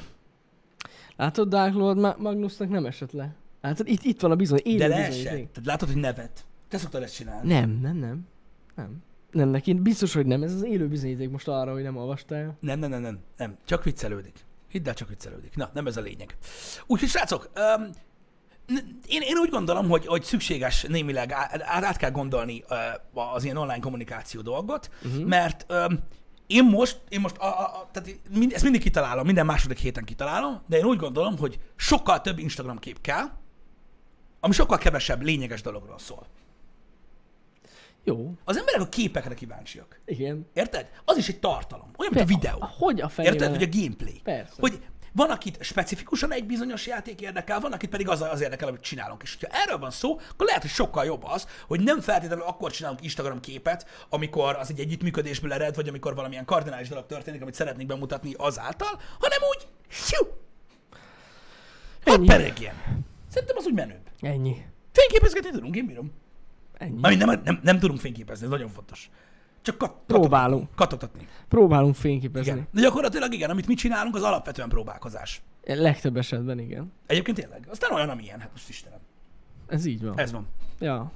[1.15, 3.36] Látod, Dark Lord Ma- Magnusnak nem esett le.
[3.62, 5.23] Látod, itt, itt van a bizony, élő de leesett.
[5.23, 6.45] Tehát látod, hogy nevet.
[6.67, 7.53] Te szoktad ezt csinálni.
[7.53, 8.27] Nem, nem, nem.
[8.75, 9.03] Nem.
[9.34, 10.43] Nem, neki biztos, hogy nem.
[10.43, 12.58] Ez az élő bizonyíték most arra, hogy nem olvastál.
[12.60, 13.58] Nem, nem, nem, nem, nem.
[13.65, 14.46] Csak viccelődik.
[14.69, 15.56] Hidd el, csak viccelődik.
[15.56, 16.38] Na, nem ez a lényeg.
[16.88, 17.50] Úgyhogy, srácok,
[18.67, 22.76] n- én, én úgy gondolom, hogy, hogy szükséges némileg át, át kell gondolni ö,
[23.13, 25.24] az ilyen online kommunikáció dolgot, uh-huh.
[25.24, 26.00] mert öm,
[26.48, 30.62] én most, én most a, a, tehát mind, ezt mindig kitalálom, minden második héten kitalálom,
[30.67, 33.26] de én úgy gondolom, hogy sokkal több Instagram kép kell,
[34.39, 36.28] ami sokkal kevesebb lényeges dologról szól.
[38.04, 38.34] Jó.
[38.44, 40.00] Az emberek a képekre kíváncsiak.
[40.06, 40.50] Igen.
[40.54, 40.89] Érted?
[41.06, 41.92] Az is egy tartalom.
[41.98, 42.58] Olyan, mint a videó.
[42.60, 43.34] A, hogy a fenébe?
[43.34, 43.56] Érted?
[43.56, 44.20] Hogy a gameplay.
[44.24, 44.54] Persze.
[44.60, 44.82] Hogy
[45.16, 49.22] van, akit specifikusan egy bizonyos játék érdekel, van, akit pedig az, az érdekel, amit csinálunk.
[49.22, 52.72] És ha erről van szó, akkor lehet, hogy sokkal jobb az, hogy nem feltétlenül akkor
[52.72, 57.54] csinálunk Instagram képet, amikor az egy együttműködésből ered, vagy amikor valamilyen kardinális dolog történik, amit
[57.54, 59.68] szeretnék bemutatni azáltal, hanem úgy,
[60.10, 60.28] hiu,
[62.06, 62.28] hadd Ennyi.
[62.28, 62.76] peregjen.
[63.30, 64.10] Szerintem az úgy menőbb.
[64.20, 64.66] Ennyi.
[64.92, 66.12] Fényképezgetni tudunk, én bírom.
[66.84, 67.00] Ennyi.
[67.02, 69.10] Ami nem, nem, nem tudunk fényképezni, ez nagyon fontos.
[69.62, 70.76] Csak kat- Próbálunk.
[70.76, 71.28] Katogtatni.
[71.50, 72.52] Próbálunk fényképezni.
[72.52, 72.67] Igen.
[72.72, 75.41] De gyakorlatilag igen, amit mi csinálunk, az alapvetően próbálkozás.
[75.65, 76.91] Legtöbb esetben igen.
[77.08, 77.67] Egyébként tényleg.
[77.69, 79.00] Aztán olyan, amilyen, hát most Istenem.
[79.67, 80.19] Ez így van.
[80.19, 80.48] Ez van.
[80.80, 81.12] Ja.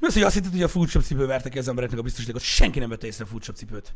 [0.00, 2.42] Mi az, hogy azt hitted, hogy a foodshop cipő verte ki az embereknek a biztosítékot?
[2.42, 3.94] Senki nem vette észre a foodshop cipőt.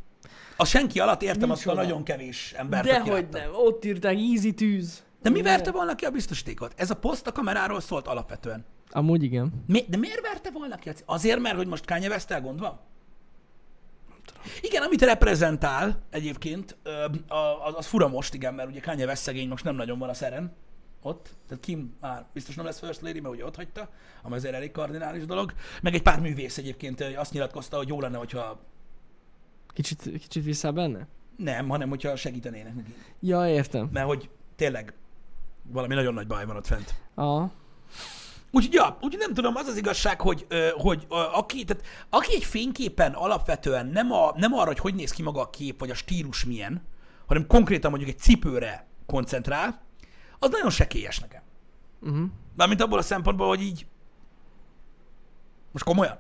[0.57, 1.83] A senki alatt értem azt a oda.
[1.83, 3.38] nagyon kevés embert, De aki hogy látta.
[3.38, 3.50] nem.
[3.55, 5.03] Ott írták easy tűz.
[5.22, 6.72] De mi verte volna ki a biztosítékot?
[6.76, 8.64] Ez a poszt a kameráról szólt alapvetően.
[8.90, 9.64] Amúgy igen.
[9.66, 10.90] Mi, de miért verte volna ki?
[11.05, 12.81] Azért, mert hogy most Kanye west gond van?
[14.61, 16.76] Igen, amit reprezentál egyébként,
[17.64, 20.14] az, az fura most, igen, mert ugye Kanye West szegény most nem nagyon van a
[20.14, 20.53] szeren
[21.03, 23.88] ott, tehát Kim már biztos nem lesz First Lady, mert ugye ott hagyta,
[24.22, 25.53] ami azért elég kardinális dolog.
[25.83, 28.61] Meg egy pár művész egyébként azt nyilatkozta, hogy jó lenne, hogyha
[29.72, 31.09] Kicsit, kicsit vissza benne?
[31.37, 32.94] nem, hanem hogyha segítenének neki.
[33.20, 33.88] Ja, értem.
[33.92, 34.94] Mert hogy tényleg
[35.62, 36.94] valami nagyon nagy baj van ott fent.
[37.14, 37.50] A.
[38.50, 43.12] Úgyhogy, ja, úgyhogy nem tudom, az az igazság, hogy, hogy aki, tehát, aki egy fényképen
[43.12, 46.44] alapvetően nem, a, nem arra, hogy hogy néz ki maga a kép, vagy a stílus
[46.44, 46.82] milyen,
[47.26, 49.82] hanem konkrétan mondjuk egy cipőre koncentrál,
[50.38, 51.42] az nagyon sekélyes nekem.
[52.00, 52.28] Uh-huh.
[52.56, 53.86] Mármint abból a szempontból, hogy így...
[55.72, 56.18] Most komolyan?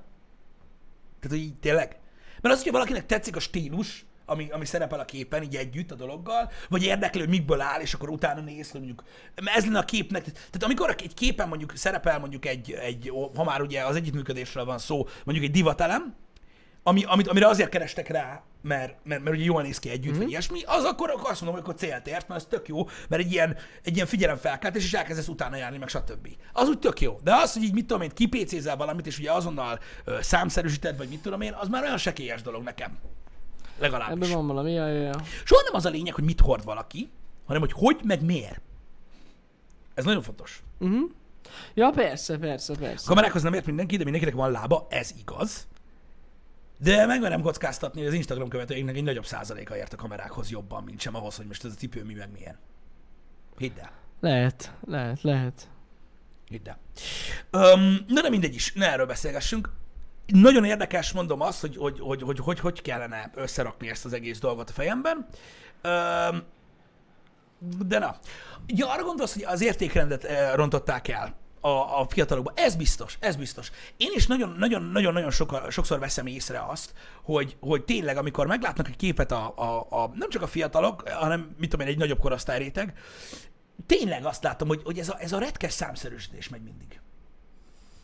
[1.20, 1.98] Tehát, hogy így tényleg?
[2.40, 5.94] Mert az, hogy valakinek tetszik a stílus, ami, ami szerepel a képen, így együtt a
[5.94, 9.04] dologgal, vagy érdekli, hogy mikből áll, és akkor utána néz, hogy mondjuk,
[9.44, 13.60] ez lenne a képnek, tehát amikor egy képen mondjuk szerepel mondjuk egy, egy ha már
[13.60, 16.14] ugye az együttműködésről van szó, mondjuk egy divatelem,
[16.82, 20.18] ami, amit, amire azért kerestek rá, mert, mert, mert ugye jól néz ki együtt, mm.
[20.18, 22.88] vagy ilyesmi, az akkor, akkor azt mondom, hogy akkor célt ért, mert ez tök jó,
[23.08, 26.28] mert egy ilyen, egy ilyen figyelemfelkeltés, és elkezdesz utána járni, meg stb.
[26.52, 27.18] Az úgy tök jó.
[27.22, 31.08] De az, hogy így mit tudom én, kipécézel valamit, és ugye azonnal ö, számszerűsíted, vagy
[31.08, 32.98] mit tudom én, az már olyan sekélyes dolog nekem.
[33.80, 34.14] Legalábbis.
[34.14, 35.20] Ebben van valami, ja, ja, ja.
[35.44, 37.10] Soha nem az a lényeg, hogy mit hord valaki,
[37.46, 38.60] hanem hogy hogy, meg miért.
[39.94, 40.62] Ez nagyon fontos.
[40.78, 41.10] Uh-huh.
[41.74, 43.04] Ja, persze, persze, persze.
[43.04, 45.68] A kamerákhoz nem ért mindenki, de mindenkinek van lába, ez igaz.
[46.78, 51.00] De megmerem kockáztatni, hogy az Instagram követőinknek egy nagyobb százaléka ért a kamerákhoz jobban, mint
[51.00, 52.58] sem ahhoz, hogy most ez a cipő mi meg milyen.
[53.56, 53.92] Hidd el.
[54.20, 55.68] Lehet, lehet, lehet.
[56.48, 56.78] Hidd el.
[57.52, 59.72] Um, na de mindegy is, ne erről beszélgessünk.
[60.32, 64.38] Nagyon érdekes, mondom azt, hogy hogy, hogy, hogy, hogy, hogy kellene összerakni ezt az egész
[64.38, 65.26] dolgot a fejemben.
[67.86, 68.18] De na.
[68.68, 71.68] Ugye arra gondolsz, hogy az értékrendet eh, rontották el a,
[72.00, 72.54] a fiatalokban.
[72.56, 73.70] Ez biztos, ez biztos.
[73.96, 75.30] Én is nagyon-nagyon-nagyon
[75.70, 80.28] sokszor veszem észre azt, hogy, hogy tényleg, amikor meglátnak egy képet a, a, a, nem
[80.28, 82.98] csak a fiatalok, hanem mit tudom én, egy nagyobb korosztályréteg,
[83.86, 87.00] tényleg azt látom, hogy, hogy ez, a, ez a retkes számszerűsítés megy mindig.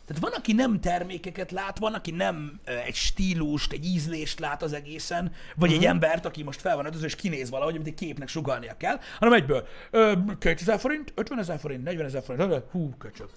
[0.07, 4.73] Tehát van, aki nem termékeket lát, van, aki nem egy stílust, egy ízlést lát az
[4.73, 8.27] egészen, vagy egy embert, aki most fel van öltözve, és kinéz valahogy, amit egy képnek
[8.27, 13.29] sugalnia kell, hanem egyből ö, 2000 forint, 50 ezer forint, 40 ezer forint, hú, köcsög.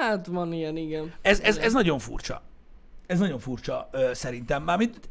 [0.00, 1.14] Hát van ilyen, igen.
[1.22, 2.42] Ez, ez, ez nagyon furcsa.
[3.06, 4.62] Ez nagyon furcsa ö, szerintem.
[4.62, 5.10] Mármint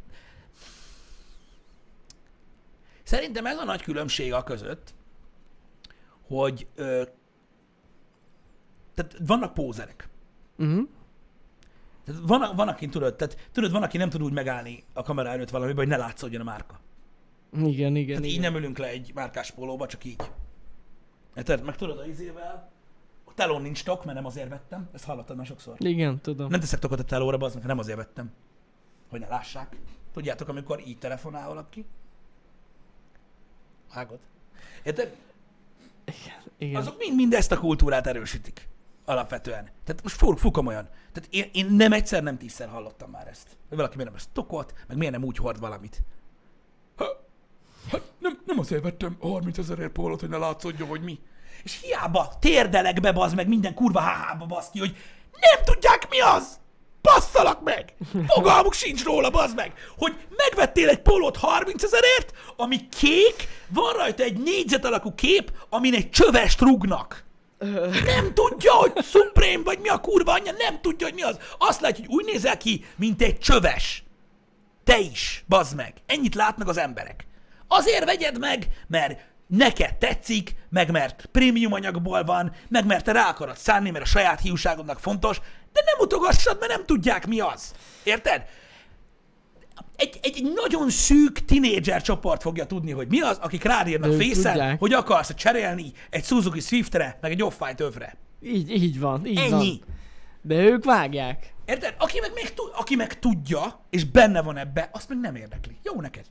[3.03, 4.93] Szerintem ez a nagy különbség a között,
[6.27, 7.03] hogy ö,
[8.95, 10.09] tehát vannak pózerek.
[10.57, 10.87] Uh-huh.
[12.05, 15.29] Tehát van, van, aki tudod, tehát, tudod, van, aki nem tud úgy megállni a kamera
[15.29, 16.79] előtt valamiben, hogy ne látszódjon a márka.
[17.53, 18.51] Igen, igen, Tehát így igen.
[18.51, 20.31] nem ülünk le egy márkás pólóba, csak így.
[21.35, 21.63] Érted?
[21.63, 22.71] Meg tudod, a izével,
[23.25, 24.89] a telón nincs tok, mert nem azért vettem.
[24.93, 25.75] Ezt hallottad már sokszor.
[25.77, 26.49] Igen, tudom.
[26.49, 28.31] Nem teszek tokot a telóra, meg, nem azért vettem.
[29.09, 29.75] Hogy ne lássák.
[30.13, 31.85] Tudjátok, amikor így telefonál valaki?
[33.93, 34.19] Vágod?
[34.83, 35.15] Érted?
[36.57, 36.75] Igen.
[36.75, 38.67] Azok mind, mind ezt a kultúrát erősítik.
[39.11, 39.69] Alapvetően.
[39.85, 40.89] Tehát most fú, fú komolyan.
[41.13, 43.47] Tehát én, én nem egyszer, nem tízszer hallottam már ezt.
[43.67, 46.03] Hogy valaki miért nem ezt tokot, meg miért nem úgy hord valamit.
[46.95, 47.05] Ha,
[47.91, 51.19] hát nem, nem azért vettem 30 ezerért pólót, hogy ne látszódjon, hogy mi.
[51.63, 54.95] És hiába térdelek be, bazd meg minden kurva háhába, baszki, hogy
[55.31, 56.59] nem tudják mi az!
[57.01, 57.93] Basszalak meg!
[58.27, 59.73] Fogalmuk sincs róla, bazd meg!
[59.97, 65.93] Hogy megvettél egy pólót 30 ezerért, ami kék, van rajta egy négyzet alakú kép, amin
[65.93, 67.29] egy csövest rúgnak.
[68.05, 71.37] Nem tudja, hogy Supreme vagy mi a kurva anyja, nem tudja, hogy mi az.
[71.57, 74.03] Azt látja, hogy úgy nézel ki, mint egy csöves.
[74.83, 75.93] Te is, bazd meg.
[76.05, 77.25] Ennyit látnak az emberek.
[77.67, 83.29] Azért vegyed meg, mert neked tetszik, meg mert prémium anyagból van, meg mert te rá
[83.29, 85.37] akarod szánni, mert a saját hiúságodnak fontos,
[85.73, 87.73] de nem utogassad, mert nem tudják mi az.
[88.03, 88.45] Érted?
[89.95, 94.11] Egy, egy, egy nagyon szűk tinédzser csoport fogja tudni, hogy mi az, akik rád írnak
[94.11, 98.17] Ők fészen, hogy akarsz cserélni egy Suzuki Swiftre, meg egy Off-White övre.
[98.41, 99.49] Így, így van, így Ennyi.
[99.49, 99.81] van.
[100.41, 101.53] De ők vágják.
[101.65, 101.95] Érted?
[101.97, 105.77] Aki meg, még tud, aki meg tudja, és benne van ebbe, azt meg nem érdekli.
[105.83, 106.25] Jó neked.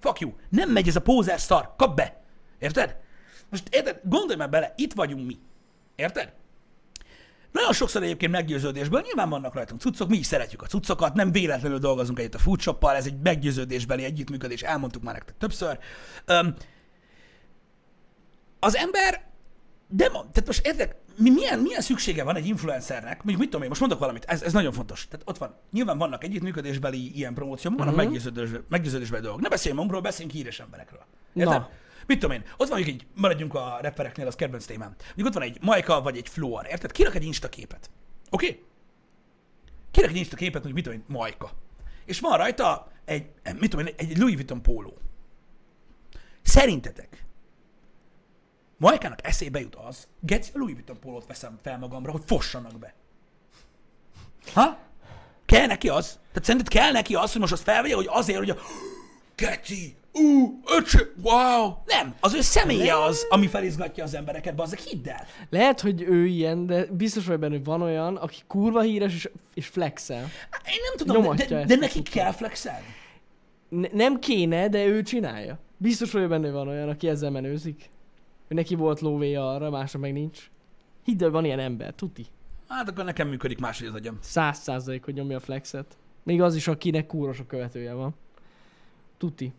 [0.00, 0.32] Fuck you.
[0.48, 1.74] Nem megy ez a pózer szar.
[1.76, 2.22] Kap be.
[2.58, 2.96] Érted?
[3.50, 4.00] Most érted?
[4.04, 5.38] Gondolj már bele, itt vagyunk mi.
[5.96, 6.32] Érted?
[7.52, 11.78] Nagyon sokszor egyébként meggyőződésből, nyilván vannak rajtunk cuccok, mi is szeretjük a cuccokat, nem véletlenül
[11.78, 15.78] dolgozunk együtt a foodshoppal, ez egy meggyőződésbeli együttműködés, elmondtuk már nektek többször.
[16.24, 16.54] Öm,
[18.60, 19.26] az ember,
[19.88, 23.62] de ma, tehát most értek, mi, milyen, milyen szüksége van egy influencernek, mondjuk mit tudom
[23.62, 25.06] én, most mondok valamit, ez, ez nagyon fontos.
[25.10, 28.04] Tehát ott van, nyilván vannak együttműködésbeli ilyen promóció, vannak Mhm.
[28.04, 29.40] meggyőződés, meggyőződésbeli dolgok.
[29.40, 31.04] Ne beszéljünk magunkról, beszéljünk híres emberekről.
[31.34, 31.52] Érted?
[31.52, 31.68] Na.
[32.08, 34.94] Mit tudom én, ott van egy, maradjunk a rappereknél, az kedvenc témám.
[35.06, 36.92] Mondjuk ott van egy Majka vagy egy Floor, érted?
[36.92, 37.90] Kirak egy Insta képet.
[38.30, 38.48] Oké?
[38.48, 38.64] Okay?
[39.90, 41.50] Kirak egy Insta képet, mondjuk mit tudom én, Majka.
[42.04, 44.98] És van rajta egy, mit tudom én, egy Louis Vuitton póló.
[46.42, 47.24] Szerintetek
[48.76, 52.94] Majkának eszébe jut az, Geci, a Louis Vuitton pólót veszem fel magamra, hogy fossanak be.
[54.52, 54.78] Ha?
[55.46, 56.12] Kell neki az?
[56.12, 58.56] Tehát szerinted kell neki az, hogy most azt felvegye, hogy azért, hogy a
[59.36, 61.72] Geci, ú, öcsö, wow.
[61.86, 65.26] Nem, az ő személye az, ami felizgatja az embereket, bazzak, hidd el.
[65.50, 69.30] Lehet, hogy ő ilyen, de biztos vagy benne, hogy van olyan, aki kurva híres és,
[69.54, 70.22] és flexel.
[70.66, 72.86] Én nem tudom, de, Nyomatja de, de a neki kell flexelni.
[73.68, 75.58] Ne, nem kéne, de ő csinálja.
[75.76, 77.90] Biztos vagy benne, hogy van olyan, aki ezzel menőzik.
[78.46, 80.50] Hogy neki volt lóvéja arra, másra meg nincs.
[81.04, 82.26] Hidd el, van ilyen ember, tuti.
[82.68, 84.18] Hát akkor nekem működik máshogy az agyam.
[84.20, 85.96] Száz százalék, hogy nyomja a flexet.
[86.22, 88.14] Még az is, akinek kúros a követője van.
[89.18, 89.52] Tuti.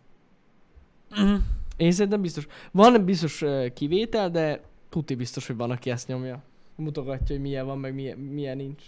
[1.10, 1.38] Uh-huh.
[1.76, 2.46] Én szerintem biztos.
[2.70, 6.42] Van biztos ö, kivétel, de tuti biztos, hogy van, aki ezt nyomja.
[6.76, 8.82] Mutogatja, hogy milyen van, meg milyen, milyen nincs.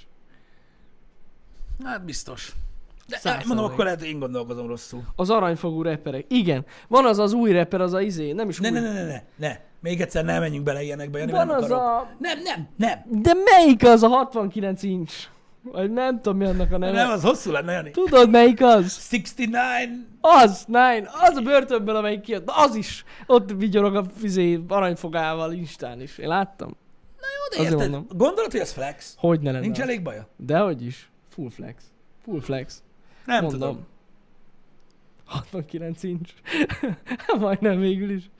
[1.84, 2.52] Hát biztos.
[3.08, 3.72] De Száz mondom, százalék.
[3.72, 5.02] akkor lehet, hogy én gondolkozom rosszul.
[5.16, 6.24] Az aranyfogú reperek.
[6.28, 6.64] Igen.
[6.88, 8.74] Van az az új reper, az a izé, nem is Ne, új.
[8.74, 9.60] ne, ne, ne, ne, ne.
[9.80, 11.82] Még egyszer nem menjünk bele ilyenekbe, Jani, Van nem az akarok.
[11.82, 12.16] a...
[12.18, 13.22] Nem, nem, nem.
[13.22, 15.14] De melyik az a 69 inch?
[15.62, 16.92] Vagy nem tudom mi annak a neve.
[17.02, 17.90] Nem, az hosszú lenne, Jani.
[17.90, 19.08] Tudod melyik az?
[19.10, 19.90] 69.
[20.20, 22.44] Az, nine, az a börtönből, amelyik kijött.
[22.44, 23.04] Na, az is.
[23.26, 26.18] Ott vigyorog a izé, aranyfogával Instán is.
[26.18, 26.68] Én láttam.
[26.68, 27.90] Jó, de Azért érted?
[27.90, 28.18] mondom.
[28.18, 29.14] Gondolod, hogy ez flex?
[29.18, 29.82] Hogy ne lenne Nincs az?
[29.84, 30.28] elég baja?
[30.36, 31.10] Dehogy is.
[31.28, 31.82] Full flex.
[32.24, 32.82] Full flex.
[33.24, 33.60] Nem Mondom.
[33.60, 33.86] tudom.
[35.24, 36.30] 69 inch.
[37.38, 38.30] Majdnem végül is.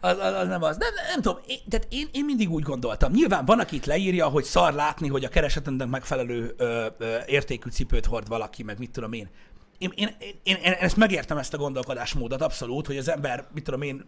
[0.00, 0.76] Az, az, az nem az.
[0.76, 3.12] Nem, nem tudom, én, tehát én, én mindig úgy gondoltam.
[3.12, 7.70] Nyilván van, aki itt leírja, hogy szar látni, hogy a keresetendnek megfelelő ö, ö, értékű
[7.70, 9.28] cipőt hord valaki, meg mit tudom én.
[9.78, 13.64] Én, én, én, én, én ezt megértem ezt a gondolkodásmódot abszolút, hogy az ember, mit
[13.64, 14.04] tudom én,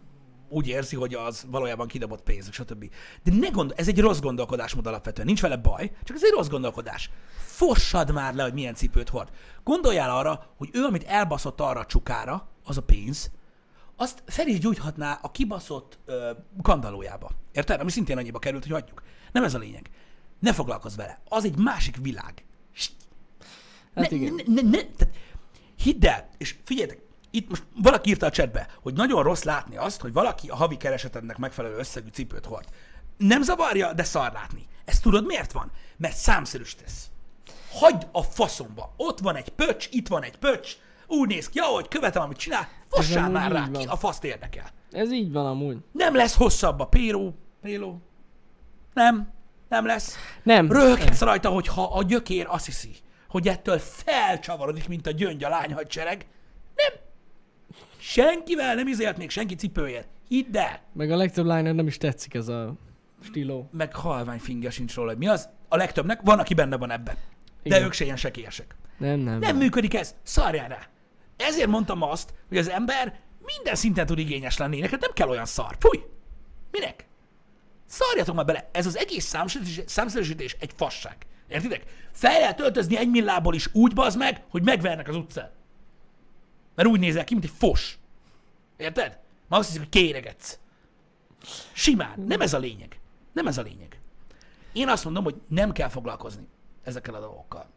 [0.49, 2.89] úgy érzi, hogy az valójában kidobott pénz, stb.
[3.23, 6.47] De ne gondol, ez egy rossz gondolkodásmód alapvetően, nincs vele baj, csak ez egy rossz
[6.47, 7.09] gondolkodás.
[7.37, 9.29] Fossad már le, hogy milyen cipőt hord.
[9.63, 13.31] Gondoljál arra, hogy ő, amit elbaszott arra a csukára, az a pénz,
[14.01, 17.31] azt fel is gyújthatná a kibaszott ö, kandallójába.
[17.51, 17.79] Érted?
[17.79, 19.03] Ami szintén annyiba került, hogy hagyjuk.
[19.31, 19.89] Nem ez a lényeg.
[20.39, 21.21] Ne foglalkozz vele.
[21.29, 22.45] Az egy másik világ.
[23.95, 24.33] Hát ne, igen.
[24.33, 25.13] Ne, ne, ne, tehát,
[25.77, 30.01] hidd el, és figyeljetek, itt most valaki írta a chatbe, hogy nagyon rossz látni azt,
[30.01, 32.67] hogy valaki a havi keresetednek megfelelő összegű cipőt hord.
[33.17, 34.67] Nem zavarja, de szar látni.
[34.85, 35.71] Ezt tudod miért van?
[35.97, 37.09] Mert számszerűsítesz.
[37.71, 38.93] Hagyd a faszomba.
[38.97, 42.67] Ott van egy pöcs, itt van egy pöcs, úgy néz ki, ahogy követem, amit csinál,
[42.91, 44.69] amúgy már rá ki, a faszt érdekel.
[44.91, 45.77] Ez így van amúgy.
[45.91, 48.01] Nem lesz hosszabb a péró, péló.
[48.93, 49.29] Nem,
[49.69, 50.15] nem lesz.
[50.43, 50.71] Nem.
[50.71, 52.95] Röhöghetsz rajta, hogyha a gyökér azt hiszi,
[53.27, 56.25] hogy ettől felcsavarodik, mint a gyöngy a lányhadsereg.
[56.75, 56.99] Nem.
[57.97, 60.07] Senkivel nem izélt még senki cipőjét.
[60.27, 60.79] Hidd el.
[60.93, 62.73] Meg a legtöbb lánynak nem is tetszik ez a
[63.23, 63.69] stíló.
[63.71, 65.49] Meg halvány finge sincs róla, hogy mi az.
[65.67, 67.15] A legtöbbnek van, aki benne van ebben.
[67.63, 67.83] De Igen.
[67.83, 68.75] ők se ilyen sekélyesek.
[68.97, 69.39] Nem, nem.
[69.39, 70.15] Nem működik ez.
[70.23, 70.87] Szarjál rá.
[71.41, 74.79] Ezért mondtam azt, hogy az ember minden szinten tud igényes lenni.
[74.79, 75.75] Neked nem kell olyan szar.
[75.79, 76.03] Fúj!
[76.71, 77.05] Minek?
[77.85, 78.69] Szarjatok már bele.
[78.71, 79.35] Ez az egész
[79.85, 81.15] számszerűsítés, egy fasság.
[81.47, 81.83] Értitek?
[82.11, 85.51] Fel lehet öltözni egy millából is úgy bazd meg, hogy megvernek az utcán.
[86.75, 87.97] Mert úgy nézel ki, mint egy fos.
[88.77, 89.19] Érted?
[89.47, 90.59] Ma azt hiszik, hogy kéregetsz.
[91.71, 92.23] Simán.
[92.27, 92.99] Nem ez a lényeg.
[93.33, 93.99] Nem ez a lényeg.
[94.73, 96.47] Én azt mondom, hogy nem kell foglalkozni
[96.83, 97.69] ezekkel a dolgokkal.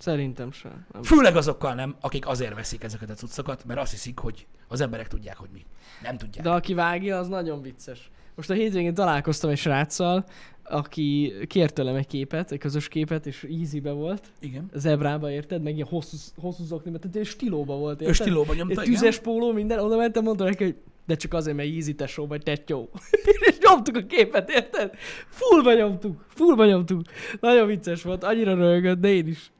[0.00, 0.86] Szerintem sem.
[0.92, 1.02] Nem.
[1.02, 5.08] Főleg azokkal nem, akik azért veszik ezeket a cuccokat, mert azt hiszik, hogy az emberek
[5.08, 5.64] tudják, hogy mi.
[6.02, 6.44] Nem tudják.
[6.44, 8.10] De aki vágja, az nagyon vicces.
[8.34, 10.24] Most a hétvégén találkoztam egy sráccal,
[10.62, 14.26] aki kért tőlem egy képet, egy közös képet, és easybe volt.
[14.40, 14.70] Igen.
[14.74, 15.62] Zebrába, érted?
[15.62, 18.20] Meg ilyen hosszú, hosszú zokniba, tehát ő stílóba volt, Ő érted?
[18.20, 19.00] stílóban nyomta, Egy igen.
[19.00, 22.42] tüzes póló, minden, oda mentem, mondtam neki, hogy de csak azért, mert easy tesó vagy
[22.42, 22.90] tettyó.
[23.48, 24.90] és nyomtuk a képet, érted?
[25.28, 27.02] Fullba nyomtuk, fullba nyomtuk.
[27.40, 29.50] Nagyon vicces volt, annyira röhögött, de én is.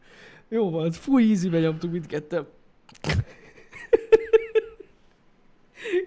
[0.53, 2.47] Jó volt, full easy-be nyomtuk mindketten.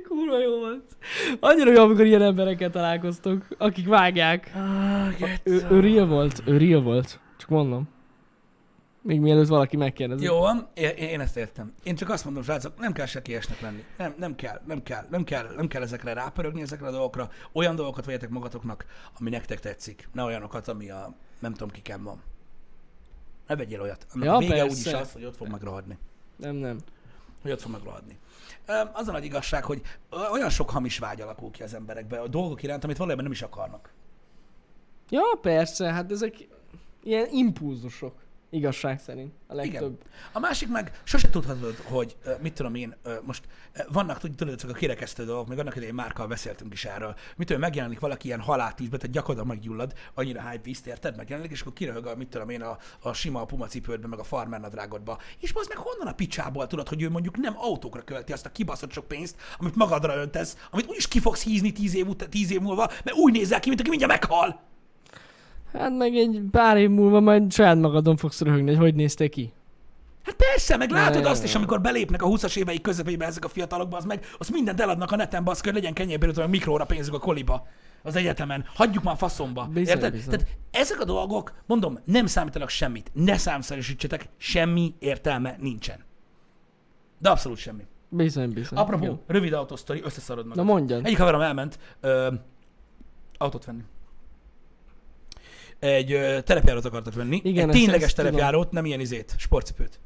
[0.07, 0.95] Kurva jó volt.
[1.39, 4.51] Annyira jó, amikor ilyen emberekkel találkoztok, akik vágják.
[4.55, 7.19] Ah, Ő, ő real volt, ő real volt.
[7.37, 7.89] Csak mondom.
[9.01, 10.25] Még mielőtt valaki megkérdezi.
[10.25, 11.73] Jó van, én, én ezt értem.
[11.83, 13.83] Én csak azt mondom, srácok, nem kell sekélyesnek lenni.
[13.97, 17.29] Nem, nem kell, nem kell, nem kell, nem kell ezekre rápörögni, ezekre a dolgokra.
[17.51, 18.85] Olyan dolgokat vegyetek magatoknak,
[19.19, 20.09] ami nektek tetszik.
[20.13, 22.21] Ne olyanokat, ami a nem tudom kiken van.
[23.53, 24.05] Ne vegyél olyat.
[24.13, 24.65] Annak Ja, vége persze.
[24.65, 25.97] úgyis az, hogy ott fog megrohadni.
[26.35, 26.77] Nem, nem.
[27.41, 28.19] hogy ott fog megrohadni.
[28.93, 29.81] Az a nagy igazság, hogy
[30.31, 33.41] olyan sok hamis vágy alakul ki az emberekbe a dolgok iránt, amit valójában nem is
[33.41, 33.93] akarnak.
[35.09, 36.47] Ja, persze, hát ezek
[37.03, 38.22] ilyen impulzusok.
[38.53, 39.33] Igazság szerint.
[39.47, 40.03] A legtöbb.
[40.31, 43.43] A másik meg sose tudhatod, hogy mit tudom én, most
[43.91, 47.47] vannak, tud- tudod, ezek a kirekesztő dolgok, még annak idején Márkkal beszéltünk is erről, mit
[47.47, 51.73] tudom, megjelenik valaki ilyen haláltűzbe, tehát gyakorlatilag meggyullad, annyira hype vízt érted, megjelenik, és akkor
[51.73, 55.17] kiröhög a, mit tudom én, a, a sima a puma cipődbe, meg a farmer nadrágodba.
[55.39, 58.51] És az meg honnan a picsából tudod, hogy ő mondjuk nem autókra költi azt a
[58.51, 62.51] kibaszott sok pénzt, amit magadra öntesz, amit úgyis ki fogsz hízni tíz év, ut- tíz
[62.51, 64.71] év múlva, mert úgy nézel ki, mint aki mindjárt meghal.
[65.73, 69.53] Hát meg egy pár év múlva majd saját magadon fogsz röhögni, hogy hogy néztél ki.
[70.23, 73.95] Hát persze, meg látod azt is, amikor belépnek a 20-as éveik közepébe ezek a fiatalok,
[73.95, 77.19] az meg, azt mindent eladnak a neten, baszk, hogy legyen kenyérből, hogy mikróra pénzük a
[77.19, 77.67] koliba
[78.03, 78.65] az egyetemen.
[78.75, 79.69] Hagyjuk már faszomba.
[79.73, 80.11] Bizony, Érted?
[80.11, 80.29] bizony.
[80.29, 83.11] Tehát ezek a dolgok, mondom, nem számítanak semmit.
[83.13, 86.03] Ne számszerűsítsetek, semmi értelme nincsen.
[87.19, 87.83] De abszolút semmi.
[88.09, 88.79] Bizony, bizony.
[88.79, 89.19] Apropó, igen.
[89.27, 90.65] rövid autósztori, összeszarod magad.
[90.65, 91.05] Na mondjad.
[91.05, 92.33] Egyik haverom elment ö,
[93.37, 93.81] autót venni.
[95.83, 97.41] Egy ö, terepjárót akartak venni.
[97.43, 98.31] Igen, egy tényleges ezt tudom.
[98.31, 99.99] terepjárót, nem ilyen izét, sportcipőt.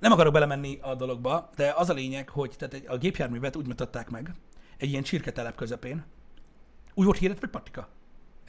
[0.00, 3.66] Nem akarok belemenni a dologba, de az a lényeg, hogy tehát egy, a gépjárművet úgy
[3.66, 4.34] mutatták meg,
[4.76, 6.04] egy ilyen csirketelep közepén.
[6.94, 7.88] Úgy volt hirdetve, hogy patika.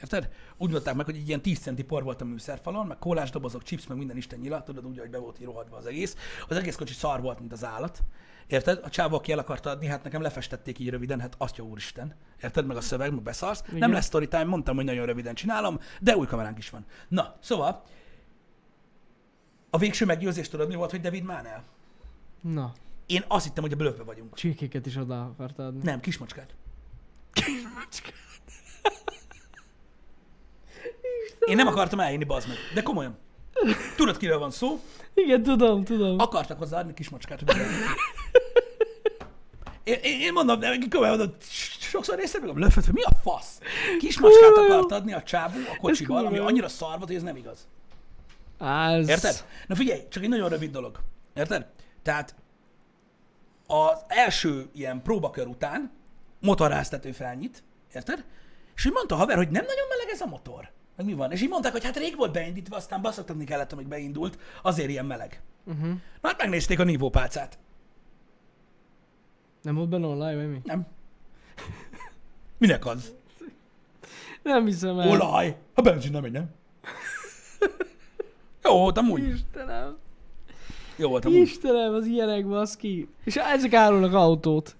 [0.00, 0.28] Érted?
[0.56, 3.62] Úgy mutatták meg, hogy egy ilyen 10 centi por volt a műszerfalon, meg kólás dobozok,
[3.62, 6.16] chips, meg minden isten nyilat, tudod, úgy, hogy be volt rohadva az egész.
[6.48, 8.02] Az egész kocsi szar volt, mint az állat.
[8.46, 8.80] Érted?
[8.84, 12.14] A csávó, aki el akarta adni, hát nekem lefestették így röviden, hát azt jó úristen.
[12.42, 12.66] Érted?
[12.66, 13.62] Meg a szöveg, meg beszarsz.
[13.68, 13.78] Igen.
[13.78, 16.84] Nem lesz story time, mondtam, hogy nagyon röviden csinálom, de új kameránk is van.
[17.08, 17.82] Na, szóval,
[19.70, 21.64] a végső meggyőzés tudod mi volt, hogy David Mánel?
[22.40, 22.72] Na,
[23.06, 24.34] Én azt hittem, hogy a blöfbe vagyunk.
[24.34, 25.80] csirkéket is oda akarta adni.
[25.82, 26.54] Nem, kismacskát.
[31.46, 32.56] Én nem akartam eljönni, bazd meg.
[32.74, 33.18] De komolyan.
[33.96, 34.80] Tudod, kiről van szó?
[35.14, 36.18] Igen, tudom, tudom.
[36.18, 37.40] Akartak hozzá adni kismacskát.
[37.46, 37.56] hogy
[39.84, 41.36] Én, én, én mondom, de komolyan mondom,
[41.80, 43.60] sokszor néztem meg a blöffet, hogy mi a fasz?
[43.98, 47.66] Kismacskát akart adni a csávó a kocsival, ami annyira szar volt, hogy ez nem igaz.
[48.58, 49.08] Ez...
[49.08, 49.44] Érted?
[49.66, 51.00] Na figyelj, csak egy nagyon rövid dolog.
[51.34, 51.66] Érted?
[52.02, 52.34] Tehát
[53.66, 55.90] az első ilyen próbakör után
[56.40, 57.62] motorháztető felnyit,
[57.94, 58.24] érted?
[58.74, 60.70] És így mondta a haver, hogy nem nagyon meleg ez a motor.
[61.00, 61.32] Meg mi van?
[61.32, 65.06] És így mondták, hogy hát rég volt beindítva, aztán baszoktatni kellett, amíg beindult, azért ilyen
[65.06, 65.42] meleg.
[65.64, 65.88] Uh-huh.
[66.20, 67.58] Na hát megnézték a nívópálcát.
[69.62, 70.60] Nem volt benne online, vagy mi?
[70.64, 70.86] Nem.
[72.58, 73.14] Minek az?
[74.42, 75.08] Nem hiszem el.
[75.08, 75.56] Olaj!
[75.74, 76.50] A benzin nem megy, nem?
[78.62, 79.28] Jó volt amúgy.
[79.28, 79.96] Istenem.
[80.96, 81.38] Jó volt amúgy.
[81.38, 83.08] Istenem, az ilyenek, baszki.
[83.24, 84.76] És ezek árulnak autót.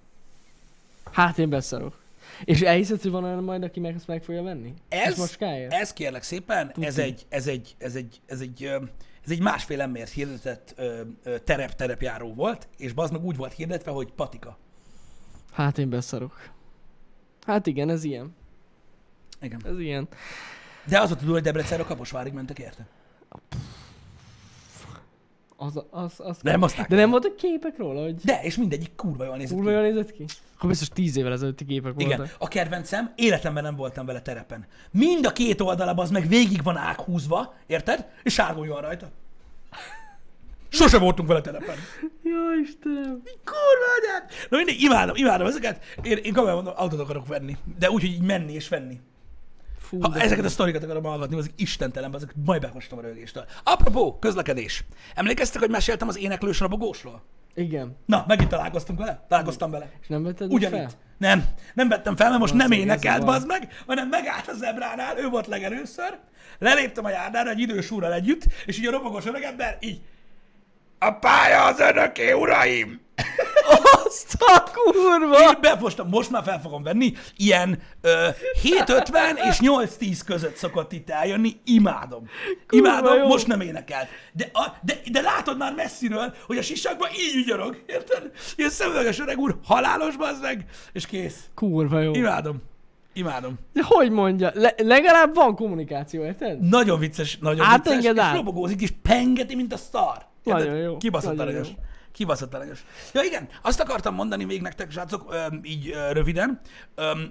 [1.12, 1.99] Hát én beszarok.
[2.44, 4.74] És elhiszed, van olyan majd, aki meg ezt meg fogja venni?
[4.88, 5.72] Ez, macskáért?
[5.72, 8.70] ez kérlek szépen, ez egy, ez egy, ez egy, ez egy,
[9.24, 13.52] ez egy másfél embert hirdetett ö, ö, terep, terepjáró volt, és az meg úgy volt
[13.52, 14.58] hirdetve, hogy patika.
[15.52, 16.50] Hát én beszarok.
[17.46, 18.34] Hát igen, ez ilyen.
[19.40, 19.60] Igen.
[19.64, 20.08] Ez ilyen.
[20.84, 22.86] De az a durva, hogy Debrecenre Kaposvárig mentek érte.
[25.62, 26.38] Az, az, az.
[26.42, 26.86] Nem, aztán.
[26.88, 29.74] De nem voltak képek róla, hogy De, és mindegyik kurva jól nézett kurva ki.
[29.76, 30.24] jól nézett ki?
[30.56, 32.36] Akkor biztos tíz évvel ezelőtti képek Igen, voltak.
[32.38, 34.66] a kedvencem, életemben nem voltam vele terepen.
[34.90, 38.06] Mind a két oldalában az meg végig van ághúzva, érted?
[38.22, 39.10] És sárgó van rajta.
[40.68, 41.76] Sose voltunk vele terepen.
[42.22, 43.22] Jó Istenem.
[43.44, 44.30] Kurva anyád!
[44.50, 45.84] Na mindig, imádom, imádom ezeket.
[46.02, 47.56] Én, én komolyan mondom, autót akarok venni.
[47.78, 49.00] De úgy, hogy így menni és venni.
[49.90, 53.44] Fú, Ha ezeket a sztorikat akarom hallgatni, azok istentelen, azok majd behostam a rögéstől.
[53.62, 54.84] Apropó, közlekedés.
[55.14, 57.22] Emlékeztek, hogy meséltem az éneklős rabogósról?
[57.54, 57.96] Igen.
[58.06, 59.24] Na, megint találkoztunk vele?
[59.28, 59.90] Találkoztam vele.
[60.00, 60.78] És nem vetted Ugyanitt.
[60.78, 60.90] fel?
[61.18, 65.28] Nem, nem vettem fel, mert most nem énekelt, bazd meg, hanem megállt a zebránál, ő
[65.28, 66.18] volt legelőször,
[66.58, 70.00] leléptem a járdára egy idős úrral együtt, és így a robogós öregember így
[70.98, 73.00] a pálya az önöké, uraim!
[73.92, 75.40] Azt a kurva!
[75.40, 78.26] Én befostam, most már fel fogom venni, ilyen ö,
[78.62, 82.26] 7.50 és 8.10 között szokott itt eljönni, imádom.
[82.66, 83.26] Kurva Imádom, jó.
[83.26, 84.08] most nem énekel.
[84.32, 88.30] De, a, de, de látod már messziről, hogy a sisakban így ügyörög, érted?
[88.56, 91.36] Ilyen szemüveges öreg úr, halálos bazd meg, és kész.
[91.54, 92.12] Kurva jó.
[92.14, 92.62] Imádom.
[93.12, 93.58] Imádom.
[93.72, 94.50] De hogy mondja?
[94.54, 96.60] Le- legalább van kommunikáció, érted?
[96.60, 98.34] Nagyon vicces, nagyon Átenged vicces, és át.
[98.36, 100.16] robogózik, és pengeti, mint a szar.
[100.44, 101.68] Nagyon jó, Kibaszott aranyos.
[101.68, 101.74] jó.
[102.12, 102.84] Kibaszott aranyos.
[103.12, 106.60] Ja igen, azt akartam mondani még nektek, srácok, így röviden,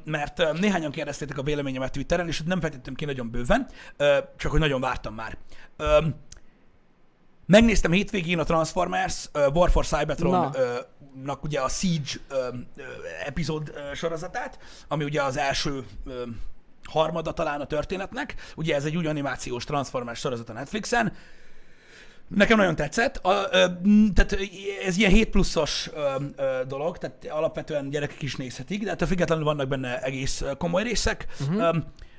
[0.04, 3.68] mert néhányan kérdeztétek a véleményemet Twitteren, és nem fejtettem ki nagyon bőven,
[4.38, 5.38] csak hogy nagyon vártam már.
[7.46, 9.98] Megnéztem hétvégén a Transformers uh, War for Na.
[9.98, 12.10] Cybertron-nak ugye a Siege
[13.26, 15.86] epizód sorozatát, ami ugye az első
[16.84, 18.36] harmada talán a történetnek.
[18.56, 21.14] Ugye ez egy új animációs Transformers sorozat a Netflixen.
[22.36, 23.18] Nekem nagyon tetszett.
[23.18, 23.66] A, ö,
[24.14, 24.38] tehát
[24.86, 29.44] ez ilyen 7 pluszos ö, ö, dolog, tehát alapvetően gyerekek is nézhetik, de ettől függetlenül
[29.44, 31.28] vannak benne egész ö, komoly részek.
[31.40, 31.76] Uh-huh.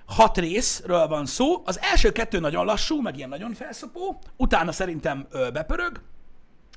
[0.06, 1.62] Hat részről van szó.
[1.64, 4.18] Az első kettő nagyon lassú, meg ilyen nagyon felszopó.
[4.36, 6.00] Utána szerintem ö, bepörög,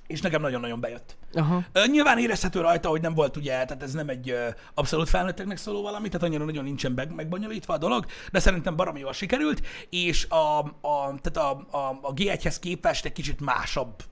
[0.07, 1.17] és nekem nagyon-nagyon bejött.
[1.33, 1.63] Aha.
[1.71, 5.57] Ö, Nyilván érezhető rajta, hogy nem volt ugye, tehát ez nem egy ö, abszolút felnőtteknek
[5.57, 9.61] szóló valami, tehát annyira nagyon nincsen meg, megbonyolítva a dolog, de szerintem baromi jól sikerült,
[9.89, 14.03] és a, a, tehát a, a, a G1-hez képest egy kicsit másabb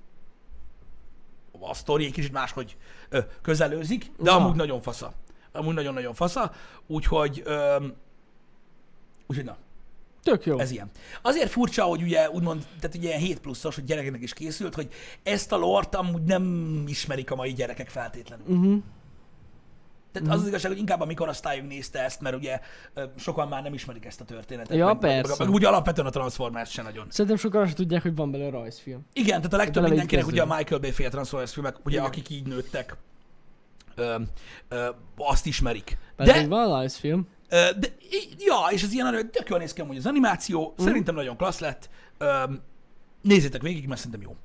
[1.59, 2.77] a sztori egy kicsit máshogy
[3.09, 4.37] ö, közelőzik, de Na.
[4.37, 5.13] amúgy nagyon fasza.
[5.51, 6.51] Amúgy nagyon-nagyon fasza,
[6.87, 7.85] úgyhogy, ö,
[9.27, 9.57] úgyhogy na.
[10.24, 10.59] Tök jó.
[10.59, 10.89] Ez ilyen.
[11.22, 14.88] Azért furcsa, hogy ugye úgymond, tehát ugye ilyen 7 pluszos, hogy gyerekeknek is készült, hogy
[15.24, 18.45] ezt a lort amúgy nem ismerik a mai gyerekek feltétlenül.
[18.47, 18.84] Uh-huh.
[20.11, 22.59] Tehát az az igazság, hogy inkább a mikorosztályunk nézte ezt, mert ugye
[23.15, 24.78] sokan már nem ismerik ezt a történetet.
[24.78, 25.30] Ja, meg, persze.
[25.30, 27.05] Meg, meg, úgy alapvetően a Transformers se nagyon.
[27.09, 29.05] Szerintem sokan azt tudják, hogy van belőle rajzfilm.
[29.13, 32.05] Igen, tehát a legtöbb Talán mindenkinek ugye a Michael Bay féle Transformers filmek, ugye Igen.
[32.05, 32.97] akik így nőttek,
[33.95, 34.15] ö,
[34.67, 35.97] ö, azt ismerik.
[36.15, 37.28] Pedig De, van rajzfilm.
[37.52, 37.88] De,
[38.38, 40.84] ja, és az ilyen tök jól néz ki amúgy az animáció, Mhm.
[40.88, 41.89] szerintem nagyon klassz lett.
[43.22, 44.36] Nézzétek végig, mert szerintem jó.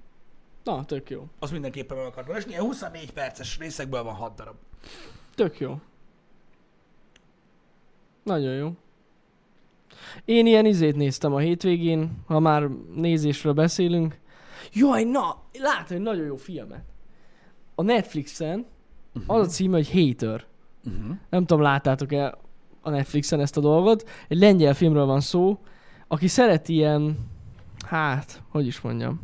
[0.64, 1.26] Na, tök jó.
[1.38, 2.50] Az mindenképpen meg akartam esni.
[2.50, 4.54] Ilyen 24 perces részekből van 6 darab.
[5.34, 5.80] Tök jó.
[8.22, 8.72] Nagyon jó.
[10.24, 14.18] Én ilyen izét néztem a hétvégén, ha már nézésről beszélünk.
[14.72, 16.84] Jaj, na, láttam egy nagyon jó filmet.
[17.74, 18.66] A Netflixen
[19.26, 20.44] az a címe, hogy Hater.
[20.84, 21.16] Uh-huh.
[21.30, 22.38] Nem tudom, láttátok-e
[22.86, 24.08] a Netflixen ezt a dolgot.
[24.28, 25.58] Egy lengyel filmről van szó,
[26.08, 27.16] aki szereti ilyen,
[27.86, 29.20] hát, hogy is mondjam,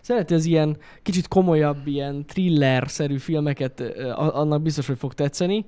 [0.00, 3.80] szereti az ilyen kicsit komolyabb, ilyen thriller-szerű filmeket,
[4.16, 5.64] annak biztos, hogy fog tetszeni.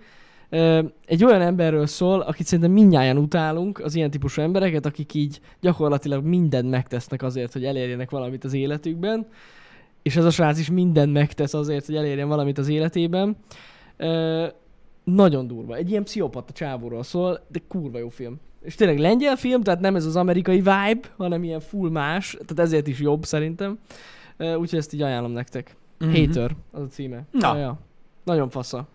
[1.06, 6.24] Egy olyan emberről szól, akit szerintem mindnyáján utálunk, az ilyen típusú embereket, akik így gyakorlatilag
[6.24, 9.26] mindent megtesznek azért, hogy elérjenek valamit az életükben,
[10.02, 13.36] és ez a srác is mindent megtesz azért, hogy elérjen valamit az életében.
[15.14, 15.76] Nagyon durva.
[15.76, 18.40] Egy ilyen pszichopata csávóról szól, de kurva jó film.
[18.62, 22.58] És tényleg lengyel film, tehát nem ez az amerikai vibe, hanem ilyen full más, tehát
[22.58, 23.78] ezért is jobb szerintem.
[24.38, 25.76] Úgyhogy ezt így ajánlom nektek.
[25.98, 26.14] Mhm.
[26.14, 27.22] Hater az a címe.
[27.30, 27.54] Na.
[27.54, 27.78] Ja, ja.
[28.24, 28.86] Nagyon fasza.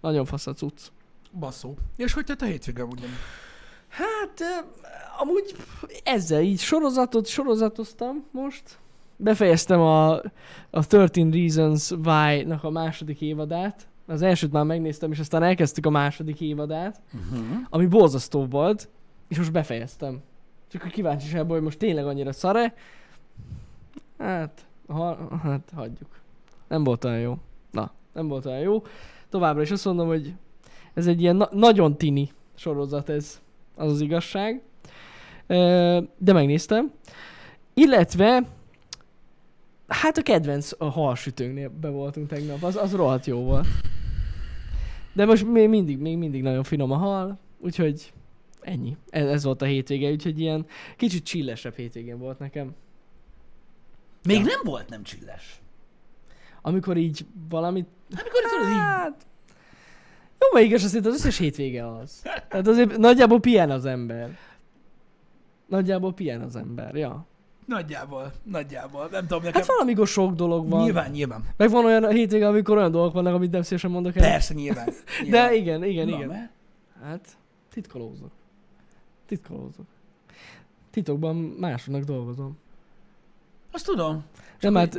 [0.00, 0.80] Nagyon fasza cucc.
[1.38, 1.74] Basszó.
[1.96, 3.06] És hogy tett a hétvége ugye?
[3.88, 4.42] Hát,
[5.20, 5.56] amúgy
[6.04, 8.78] ezzel így sorozatot sorozatoztam most.
[9.16, 10.12] Befejeztem a,
[10.70, 13.88] a 13 Reasons Why-nak a második évadát.
[14.10, 17.46] Az elsőt már megnéztem, és aztán elkezdtük a második évadát, Uh-huh.
[17.70, 18.88] ami borzasztó volt,
[19.28, 20.20] és most befejeztem.
[20.70, 22.74] Csak a kíváncsiságból, hogy most tényleg annyira szare.
[24.18, 26.20] Hát, ha, hát hagyjuk.
[26.68, 27.38] Nem volt olyan jó.
[27.70, 28.82] Na, nem volt olyan jó.
[29.28, 30.34] Továbbra is azt mondom, hogy
[30.94, 33.40] ez egy ilyen na- nagyon tini sorozat ez,
[33.76, 34.62] az az igazság.
[36.18, 36.92] De megnéztem.
[37.74, 38.42] Illetve
[39.88, 43.66] hát a kedvenc a halsütőnknél be voltunk tegnap, az, az rohadt jó volt.
[45.18, 48.12] De most még mindig, még mindig nagyon finom a hal, úgyhogy
[48.60, 48.96] ennyi.
[49.10, 50.66] Ez, ez volt a hétvége, úgyhogy ilyen
[50.96, 52.74] kicsit csillesebb hétvégén volt nekem.
[54.24, 54.44] Még Ja.
[54.44, 55.60] nem volt nem csilles.
[56.62, 57.86] Amikor így valamit...
[58.10, 58.76] Amikor tudod így...
[58.78, 59.26] Hát...
[60.38, 62.22] Jó, mert igaz, azt az összes hétvége az.
[62.48, 64.38] Tehát azért nagyjából pihen az ember.
[65.66, 67.26] Nagyjából pihen az ember, ja.
[67.68, 69.08] Nagyjából, nagyjából.
[69.10, 69.60] Nem tudom, nekem...
[69.60, 70.82] Hát valamikor sok dolog van.
[70.82, 71.44] Nyilván, nyilván.
[71.56, 74.22] Meg van olyan a hétvége, amikor olyan dolgok vannak, amit nem szívesen mondok el.
[74.30, 74.86] Persze, nyilván.
[75.18, 75.54] De nyilván.
[75.54, 76.28] igen, igen, Na, igen.
[76.28, 76.50] mert-
[77.02, 77.36] Hát,
[77.72, 78.30] titkolózok.
[79.26, 79.86] Titkolózok.
[80.90, 82.58] Titokban másodnak dolgozom.
[83.72, 84.24] Azt tudom.
[84.60, 84.98] Nem hát...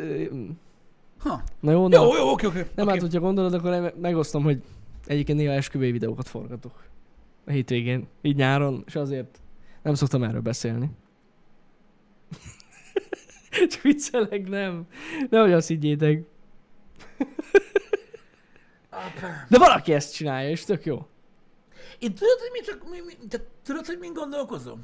[1.20, 1.41] Ha.
[1.59, 1.95] Na jó, na.
[2.01, 2.57] Jó, jó, oké, oké.
[2.76, 2.91] Nem oké.
[2.91, 4.61] hát, hogyha gondolod, akkor megosztom, hogy
[5.05, 6.84] egyébként néha esküvői videókat forgatok.
[7.45, 9.39] A hétvégén, így nyáron, és azért
[9.82, 10.89] nem szoktam erről beszélni.
[13.72, 14.88] Csak viccelek, nem.
[15.30, 16.24] Nehogy azt higgyétek.
[19.47, 21.08] De valaki ezt csinálja, és tök jó.
[22.00, 22.89] Én tudod, hogy mi csak...
[22.89, 24.82] Mi, mi, te, tudod, hogy mind gondolkozom?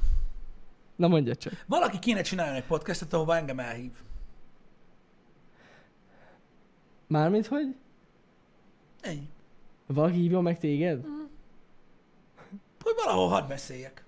[0.96, 1.64] Na mondja csak.
[1.66, 3.92] Valaki kéne csinálni egy podcastet, ahova engem elhív.
[7.06, 7.76] Mármint, hogy?
[9.00, 9.28] Ennyi.
[9.86, 11.04] Valaki hívjon meg téged?
[12.82, 14.04] Hogy valahol hadd beszéljek.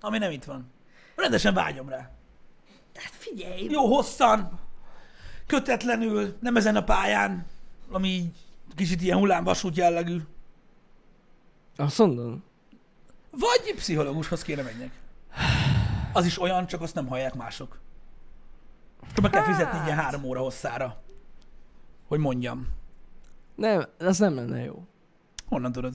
[0.00, 0.70] Ami nem itt van.
[1.16, 2.10] Rendesen vágyom rá.
[2.94, 3.64] Hát figyelj!
[3.70, 4.60] Jó hosszan,
[5.46, 7.46] kötetlenül, nem ezen a pályán,
[7.90, 8.32] ami
[8.74, 10.18] kicsit ilyen hullámvasút jellegű.
[11.76, 12.44] Azt mondom.
[13.30, 14.90] Vagy pszichológushoz kéne menjek.
[16.12, 17.80] Az is olyan, csak azt nem hallják mások.
[19.12, 21.02] Csak meg kell fizetni ilyen három óra hosszára.
[22.08, 22.68] Hogy mondjam.
[23.54, 24.86] Nem, az nem lenne jó.
[25.48, 25.92] Honnan tudod?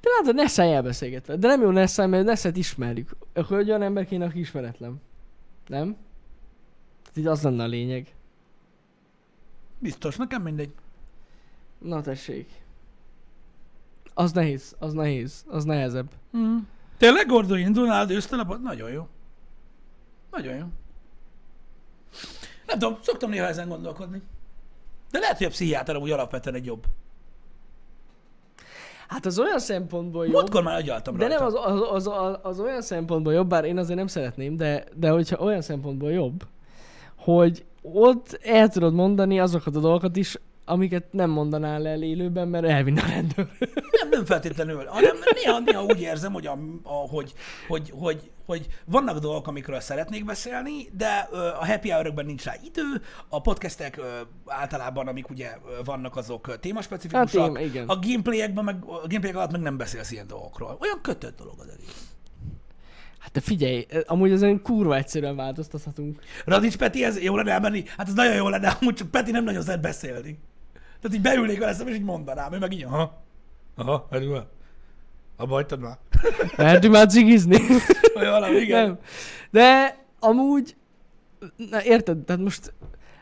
[0.00, 1.36] De látod, ne szállj elbeszélgetve.
[1.36, 3.16] De nem jó ne szállj, mert Nesset ismerjük.
[3.34, 5.00] Akkor egy olyan ember kéne, aki ismeretlen.
[5.66, 5.96] Nem?
[7.14, 8.14] Így az lenne a lényeg.
[9.78, 10.74] Biztos, nekem mindegy.
[11.78, 12.62] Na tessék.
[14.14, 16.10] Az nehéz, az nehéz, az nehezebb.
[16.36, 16.58] Mm.
[16.96, 18.58] Tényleg Gordon Donald ősztelep?
[18.62, 19.08] Nagyon jó.
[20.30, 20.66] Nagyon jó.
[22.66, 24.22] Nem tudom, szoktam néha ezen gondolkodni.
[25.10, 26.86] De lehet, hogy a pszichiáter úgy alapvetően egy jobb.
[29.12, 31.38] Hát az olyan szempontból jobb, Múltkor már agyaltam de rajta.
[31.38, 35.10] nem az, az, az, az, olyan szempontból jobb, bár én azért nem szeretném, de, de
[35.10, 36.42] hogyha olyan szempontból jobb,
[37.16, 42.64] hogy ott el tudod mondani azokat a dolgokat is, amiket nem mondanál el élőben, mert
[42.64, 43.48] elvinne a rendőr.
[44.00, 47.32] Nem, nem feltétlenül, hanem néha, néha úgy érzem, hogy, a, a, hogy,
[47.68, 51.28] hogy, hogy, hogy vannak dolgok, amikről szeretnék beszélni, de
[51.60, 54.00] a happy hour nincs rá idő, a podcastek
[54.46, 55.50] általában, amik ugye
[55.84, 57.56] vannak, azok témaspecifikusak.
[57.56, 57.88] Hát igen.
[57.88, 60.76] A gameplayekben, meg, a gameplayek alatt meg nem beszélsz ilyen dolgokról.
[60.80, 62.06] Olyan kötött dolog az egész.
[63.18, 66.22] Hát de figyelj, amúgy ezen kurva egyszerűen változtathatunk.
[66.44, 67.84] Radics Peti, ez jó lenne elmenni?
[67.96, 70.38] Hát ez nagyon jó lenne, amúgy csak Peti nem nagyon szeret beszélni.
[71.02, 73.22] Tehát így beülnék vele szembe, és így mondanám, ő meg így, aha,
[73.76, 74.36] aha, hát jó.
[75.36, 75.98] Abba hagytad már.
[76.56, 77.58] Lehetünk már cigizni.
[78.14, 78.86] Vagy valami, igen.
[78.86, 78.98] Nem.
[79.50, 80.76] De amúgy,
[81.56, 82.72] na érted, tehát most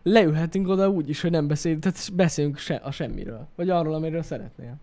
[0.03, 3.49] leülhetünk oda úgy is, hogy nem beszélünk, tehát beszélünk se, a semmiről.
[3.57, 4.77] Vagy arról, amiről szeretnél.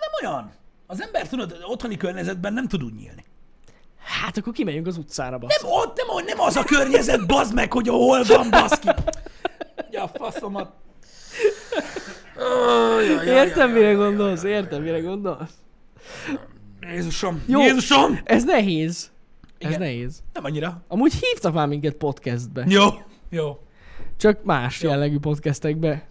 [0.00, 0.52] Nem olyan.
[0.86, 3.24] Az ember, tudod, otthoni környezetben nem tud úgy nyílni.
[3.98, 5.62] Hát akkor kimegyünk az utcára, bassz.
[5.62, 8.88] Nem ott, nem, nem az a környezet, bazd meg, hogy hol van, baszki.
[9.90, 10.72] Ja, faszomat.
[12.40, 15.52] Oh, jaj, jaj, Értem, mire gondolsz, értem, mire gondolsz.
[16.80, 17.60] Jézusom, Jó.
[17.60, 18.18] Jézusom!
[18.24, 19.10] Ez nehéz.
[19.58, 19.80] Ez Igen.
[19.80, 20.22] nehéz.
[20.32, 20.82] Nem annyira.
[20.88, 22.64] Amúgy hívtak már minket podcastbe.
[22.68, 22.86] Jó,
[23.28, 23.58] jó.
[24.16, 26.08] Csak más jellegű podcastekbe.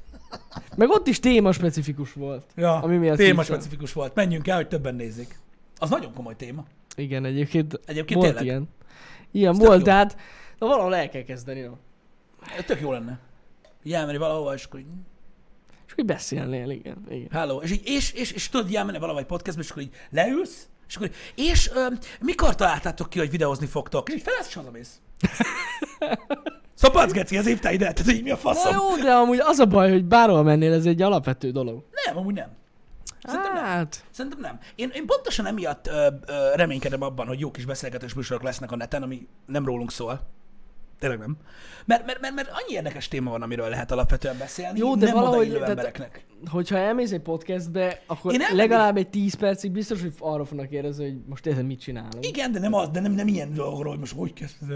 [0.75, 2.45] Meg ott is téma specifikus volt.
[2.55, 4.15] Ja, Ami miatt téma specifikus volt.
[4.15, 5.39] Menjünk el, hogy többen nézzék.
[5.77, 6.63] Az nagyon komoly téma.
[6.95, 8.45] Igen, egyébként, Egyébként volt tényleg.
[8.45, 8.69] ilyen.
[9.31, 9.83] Ilyen Ez volt, jó.
[9.83, 10.17] tehát
[10.59, 11.61] na valahol el kell kezdeni.
[11.61, 11.71] No.
[12.65, 13.19] Tök jó lenne.
[13.83, 14.85] Így elmenni valahova, és akkor így,
[15.99, 17.05] hogy beszélnél, igen.
[17.09, 17.27] igen.
[17.31, 17.57] hello.
[17.61, 21.09] És, így, és, és, és tudod, elmenni valahogy podcastba, és akkor így leülsz, és akkor
[21.35, 21.87] így, és ö,
[22.19, 24.09] mikor találtátok ki, hogy videózni fogtok?
[24.09, 25.01] És így felesz, és hazamész.
[26.81, 27.93] Szopac, Geci, ez hívtál ide?
[27.93, 28.75] Tehát így mi a Na faszom?
[28.75, 31.83] jó, de amúgy az a baj, hogy bárhol mennél, ez egy alapvető dolog.
[32.05, 32.49] Nem, amúgy nem.
[33.23, 33.63] Szerintem nem.
[33.63, 34.59] Hát, Szerintem nem.
[34.75, 38.75] Én, én pontosan emiatt ö, ö, reménykedem abban, hogy jó kis beszélgetős műsorok lesznek a
[38.75, 40.21] neten, ami nem rólunk szól.
[40.99, 41.37] Tényleg nem.
[41.85, 45.13] Mert, mert, mert, mert annyi érdekes téma van, amiről lehet alapvetően beszélni, Jó, de nem
[45.13, 46.25] valahogy- tehát- embereknek.
[46.49, 51.03] hogyha elmész egy podcastbe, akkor Én legalább egy 10 percig biztos, hogy arra fognak kérdezni,
[51.03, 52.25] hogy most érted, mit csinálunk.
[52.25, 54.67] Igen, de nem, az, de nem, nem ilyen dolgokról, hogy most hogy kezdted,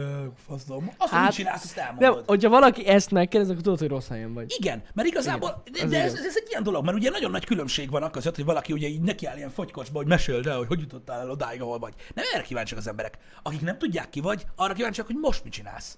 [0.47, 0.91] faszom.
[0.97, 2.23] Azt, hát, mit csinálsz, azt De elmondod.
[2.27, 4.53] hogyha valaki ezt megkérdez, akkor tudod, hogy rossz helyen vagy.
[4.57, 6.25] Igen, mert igazából, Igen, de, de ez, igaz.
[6.25, 9.01] ez, egy ilyen dolog, mert ugye nagyon nagy különbség van között, hogy valaki ugye így
[9.01, 11.93] nekiáll ilyen fogykocsba, hogy meséld el, hogy hogy jutottál el odáig, ahol vagy.
[12.15, 13.17] Nem erre kíváncsiak az emberek.
[13.43, 15.97] Akik nem tudják ki vagy, arra kíváncsiak, hogy most mit csinálsz.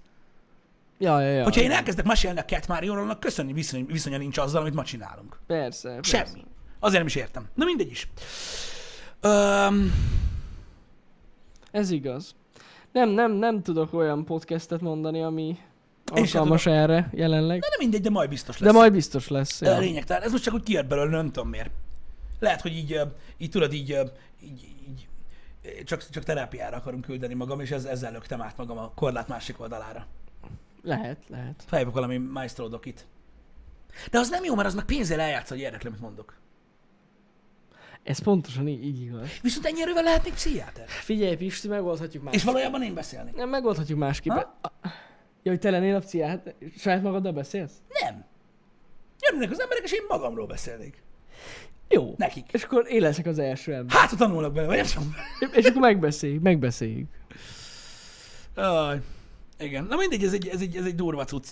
[0.98, 1.44] Ja, ja, ja.
[1.44, 4.84] Hogyha én elkezdek mesélni a Cat Mario-ról, annak köszönni viszony, viszonya nincs azzal, amit ma
[4.84, 5.40] csinálunk.
[5.48, 6.18] Persze, persze.
[6.26, 6.44] Semmi.
[6.80, 7.50] Azért nem is értem.
[7.54, 8.10] Na mindegy is.
[9.22, 9.94] Öm,
[11.72, 12.36] Ez igaz.
[12.92, 15.58] Nem, nem, nem tudok olyan podcastet mondani, ami
[16.06, 17.60] alkalmas erre jelenleg.
[17.60, 18.72] de nem mindegy, de majd biztos lesz.
[18.72, 19.62] De majd biztos lesz.
[19.62, 19.78] Ja.
[19.78, 20.24] Lényegtelen.
[20.24, 21.70] Ez most csak úgy kijött belőle, nem tudom miért.
[22.40, 23.00] Lehet, hogy így,
[23.38, 23.90] így tudod, így,
[24.44, 25.08] így, így
[25.86, 29.60] csak, csak terápiára akarom küldeni magam, és ez, ezzel löktem át magam a korlát másik
[29.60, 30.06] oldalára.
[30.86, 31.64] Lehet, lehet.
[31.68, 33.06] Feljövök valami maestro dokit.
[34.12, 36.38] De az nem jó, mert az meg pénzzel eljátsz, hogy érdekli, amit mondok.
[38.04, 39.30] Ez pontosan így, így igaz.
[39.42, 40.88] Viszont ennyi erővel lehetnék pszichiáter.
[40.88, 42.34] Figyelj, Pisti, megoldhatjuk más.
[42.34, 43.36] És valójában én beszélnék.
[43.36, 44.32] Nem, megoldhatjuk másképp.
[44.34, 44.58] Ha?
[44.62, 44.72] A-
[45.44, 47.74] Ja, hogy te lennél a pszichiát, saját magaddal beszélsz?
[48.02, 48.26] Nem.
[49.20, 51.04] Jönnek az emberek, és én magamról beszélnék.
[51.90, 52.14] Jó.
[52.18, 52.52] Nekik.
[52.52, 53.96] És akkor én leszek az első ember.
[53.98, 54.78] Hát, ha tanulnak bele, vagy.
[55.52, 57.08] És akkor megbeszéljük, megbeszéljük.
[58.56, 59.02] Aj,
[59.60, 59.86] igen.
[59.86, 61.52] Na mindegy, ez egy, ez egy, ez egy durva cucc.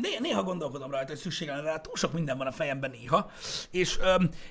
[0.00, 3.30] Né- néha gondolkodom rajta, hogy szükség lenne rá, túl sok minden van a fejemben néha,
[3.70, 3.98] és,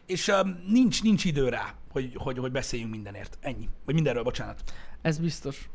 [0.06, 0.32] és
[0.68, 3.38] nincs, nincs idő rá, hogy, hogy, hogy beszéljünk mindenért.
[3.42, 3.70] Ennyi.
[3.86, 4.64] Vagy mindenről, bocsánat.
[5.02, 5.70] Ez biztos.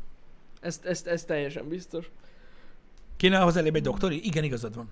[0.61, 2.11] Ez, ez, ez teljesen biztos.
[3.17, 4.25] Kéne ahhoz elébb egy doktori?
[4.25, 4.89] Igen, igazad van.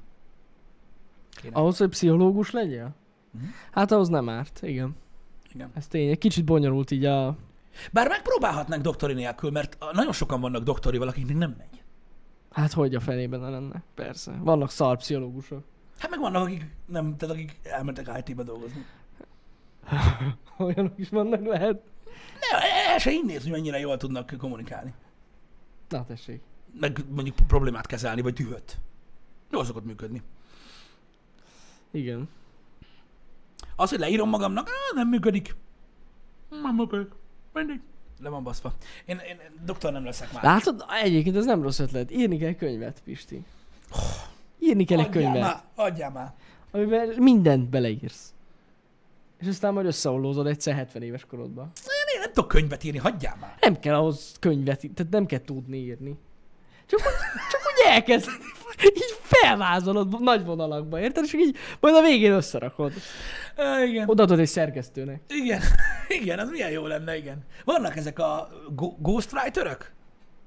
[1.41, 1.55] Kéne.
[1.55, 2.95] Ahhoz, hogy pszichológus legyél?
[3.31, 3.43] Mhm.
[3.71, 4.95] Hát ahhoz nem árt, igen.
[5.53, 5.71] Igen.
[5.75, 6.09] Ez tény.
[6.09, 7.37] Egy kicsit bonyolult így a...
[7.91, 11.83] Bár megpróbálhatnánk doktori nélkül, mert nagyon sokan vannak doktorival, akiknek nem megy.
[12.55, 13.83] Hát hogy a fenében ne lenne?
[13.95, 14.31] Persze.
[14.31, 15.63] Vannak szar pszichológusok.
[15.97, 18.85] Hát meg vannak, akik nem, tehát akik elmentek IT-be dolgozni.
[20.57, 21.81] Olyanok is vannak, lehet.
[22.39, 24.93] Ne, el se innéz, hogy mennyire jól tudnak kommunikálni.
[25.89, 26.41] Na tessék.
[26.79, 28.77] Meg mondjuk problémát kezelni, vagy dühöt.
[29.51, 30.21] Jól szokott működni.
[31.91, 32.29] Igen.
[33.75, 35.55] Az, hogy leírom magamnak, á, nem működik.
[36.49, 37.11] Nem működik.
[37.53, 37.81] Mindig.
[38.19, 38.73] Le van baszva.
[39.05, 40.43] Én, én doktor nem leszek már.
[40.43, 40.85] Látod?
[41.03, 42.11] Egyébként ez nem rossz ötlet.
[42.11, 43.43] Írni kell könyvet, Pisti.
[44.59, 46.33] Írni kell egy könyvet, már, adjál már.
[46.71, 48.33] amiben mindent beleírsz.
[49.39, 51.71] És aztán majd összeollózod egyszer 70 éves korodban.
[52.13, 53.55] Én nem tudok könyvet írni, hagyjál már.
[53.59, 56.15] Nem kell ahhoz könyvet, tehát nem kell tudni írni.
[56.85, 56.99] Csak
[57.51, 58.29] csak úgy elkezd,
[58.83, 61.23] így felvázolod nagy vonalakba, érted?
[61.23, 62.93] És így majd a végén összerakod.
[63.55, 64.09] Á, igen.
[64.09, 65.21] Odaadod egy szerkesztőnek.
[65.27, 65.61] Igen.
[66.21, 67.37] Igen, az milyen jó lenne, igen.
[67.65, 69.91] Vannak ezek a go- ghostwriterök?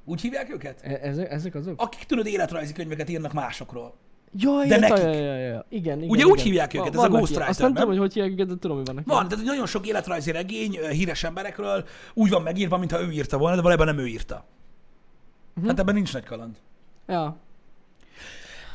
[0.05, 0.81] Úgy hívják őket?
[0.83, 1.83] E- ezek, ezek azok?
[1.83, 3.95] Akik tudod életrajzi könyveket írnak másokról.
[4.33, 5.05] Jaj, De nekik.
[5.05, 6.31] Ja, ja, ja, igen, igen, Ugye igen.
[6.31, 7.43] úgy hívják őket, ez a vannak Ghost ilyen.
[7.43, 7.99] Azt Writer, nem tudom, nem?
[7.99, 9.07] hogy hogy hívják őket, de tudom, hogy vannak.
[9.07, 13.55] Van, tehát nagyon sok életrajzi regény híres emberekről úgy van megírva, mintha ő írta volna,
[13.57, 14.45] de valójában nem ő írta.
[15.55, 15.66] Mhm.
[15.66, 16.57] Hát ebben nincs nagy kaland.
[17.07, 17.37] Ja.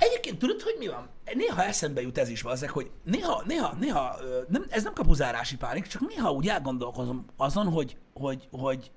[0.04, 1.10] Egyébként tudod, hogy mi van?
[1.34, 4.16] Néha eszembe jut ez is, azek, hogy néha, néha, néha,
[4.48, 8.92] nem, ez nem kapuzárási pánik, csak néha úgy elgondolkozom azon, hogy, hogy, hogy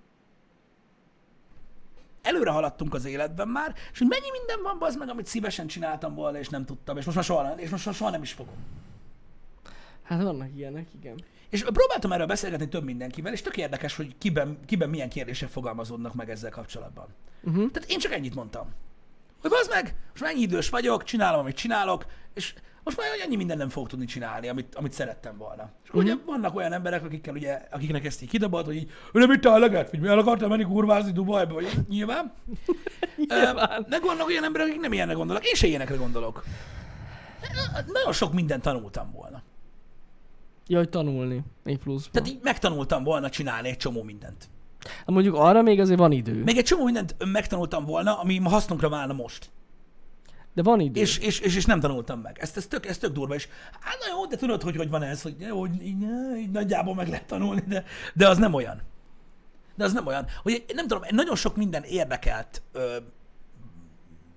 [2.22, 6.14] előre haladtunk az életben már, és hogy mennyi minden van az meg, amit szívesen csináltam
[6.14, 8.32] volna, és nem tudtam, és most már soha, nem- és most már soha nem is
[8.32, 8.56] fogom.
[10.02, 11.24] Hát vannak ilyenek, igen.
[11.50, 16.14] És próbáltam erről beszélgetni több mindenkivel, és tök érdekes, hogy kiben, kiben milyen kérdések fogalmazódnak
[16.14, 17.06] meg ezzel kapcsolatban.
[17.42, 17.70] Uh-huh.
[17.70, 18.74] Tehát én csak ennyit mondtam.
[19.48, 23.36] Hogy az meg, most már ennyi idős vagyok, csinálom, amit csinálok, és most már annyi
[23.36, 25.70] minden nem fogok tudni csinálni, amit, amit szerettem volna.
[25.84, 29.18] És akkor ugye vannak olyan emberek, akikkel ugye, akiknek ezt így kidobolt, hogy így, "Ő
[29.18, 32.32] nem itt eleget, vagy mi el akartam menni kurvázni Dubajba, vagy nyilván.
[33.16, 33.70] Nyilván.
[33.70, 35.44] Ö, Meg vannak olyan emberek, akik nem ilyenre gondolnak.
[35.46, 36.44] Én se ilyenekre gondolok.
[37.86, 39.42] Nagyon sok mindent tanultam volna.
[40.66, 41.42] Ja, hogy tanulni.
[41.64, 42.08] Még plusz.
[42.12, 44.48] Tehát így megtanultam volna csinálni egy csomó mindent.
[44.88, 46.42] Hát mondjuk arra még azért van idő.
[46.42, 49.50] Még egy csomó mindent megtanultam volna, ami hasznunkra válna most.
[50.54, 51.00] De van idő.
[51.00, 52.38] És, és, és, és nem tanultam meg.
[52.40, 53.34] Ez, ez, tök, ez tök durva.
[53.34, 53.48] És
[53.80, 56.02] hát na jó, de tudod, hogy hogy van ez, hogy, jó, hogy így,
[56.36, 57.84] így nagyjából meg lehet tanulni, de,
[58.14, 58.82] de az nem olyan.
[59.74, 60.26] De az nem olyan.
[60.42, 62.96] Hogy nem tudom, nagyon sok minden érdekelt, ö,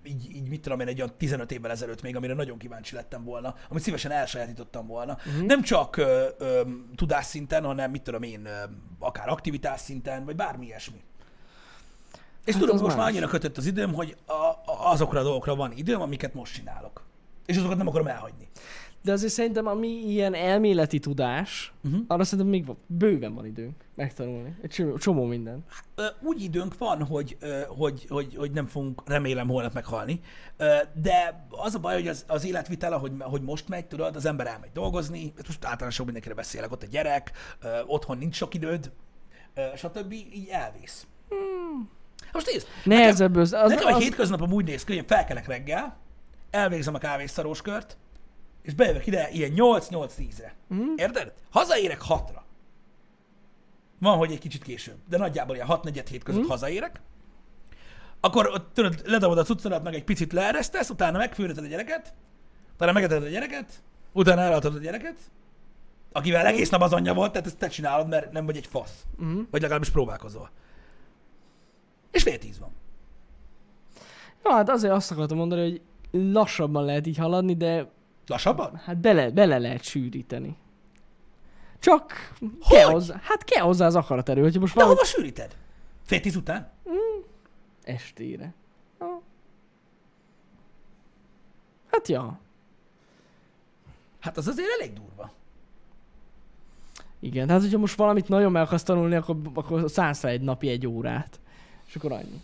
[0.10, 3.24] így, így mit tudom én, egy olyan 15 évvel ezelőtt még, amire nagyon kíváncsi lettem
[3.24, 5.18] volna, amit szívesen elsajátítottam volna.
[5.26, 5.46] Uh-huh.
[5.46, 6.62] Nem csak ö, ö,
[6.96, 8.52] tudás szinten, hanem mit tudom én, ö,
[9.00, 11.02] akár aktivitás szinten, vagy bármi ilyesmi.
[12.46, 15.56] És Hát tudom, most már annyira kötött az időm, hogy a, a, azokra a dolgokra
[15.56, 17.04] van időm, amiket most csinálok.
[17.46, 18.48] És azokat nem akarom elhagyni.
[19.02, 22.02] De azért szerintem, ami ilyen elméleti tudás, uh-huh.
[22.08, 24.56] arra szerintem még bőven van időnk megtanulni.
[24.62, 25.64] Egy csomó, csomó minden.
[25.96, 27.38] Ö, Úgy időnk van, hogy,
[27.68, 30.20] hogy, hogy, hogy nem fogunk remélem holnap meghalni,
[31.02, 34.48] de az a baj, hogy az, az életvitel, ahogy, ahogy most megy, tudod, az ember
[34.48, 37.32] elmegy dolgozni, most általában sok mindenkire beszélek, ott a gyerek,
[37.86, 38.92] otthon nincs sok időd,
[39.76, 40.12] stb.
[40.12, 41.08] így elvész.
[41.30, 41.90] Hmm.
[42.32, 43.54] Most nézd, Nehezebb az...
[43.54, 45.98] az, nekem egy az hétköznapom úgy néz ki, hogy felkelek reggel,
[46.50, 47.98] elvégzem a kávészarós kört,
[48.70, 50.54] és bejövök ide ilyen 8-8-10-re.
[50.68, 50.82] Mhm.
[50.96, 51.34] Érted?
[51.52, 52.42] Hazaérek 6-ra.
[54.00, 56.50] Van, hogy egy kicsit később, de nagyjából ilyen 6 4 hét között Mhm.
[56.50, 57.02] hazaérek.
[58.20, 62.14] Akkor ott, tudod, ledobod a cuccodat, meg egy picit leeresztesz, utána megfűrheted a gyereket,
[62.74, 65.18] utána megeted a gyereket, utána elaltod a gyereket,
[66.12, 69.04] akivel egész nap az anyja volt, tehát ezt te csinálod, mert nem vagy egy fasz.
[69.18, 69.40] Mhm.
[69.52, 70.50] Vagy legalábbis próbálkozol.
[72.12, 72.72] És fél tíz van.
[74.44, 77.90] Ja, hát azért azt akartam mondani, hogy lassabban lehet így haladni, de
[78.30, 78.76] Lassabban?
[78.86, 80.58] hát bele, bele lehet sűríteni.
[81.80, 82.34] Csak
[82.70, 85.56] kell hozzá, hát kell hozzá az akaraterő, hogyha most De valami hova sűríted?
[86.06, 86.72] Fél tíz után?
[87.84, 88.54] estére.
[89.00, 89.22] Ja.
[91.92, 92.40] Hát ja,
[94.20, 95.32] Hát az azért elég durva.
[97.20, 97.48] igen.
[97.48, 101.40] Tehát, hogyha most valamit nagyon meg akarsz tanulni, akkor, akkor szánsz egy napi egy órát.
[101.88, 102.42] És akkor annyi.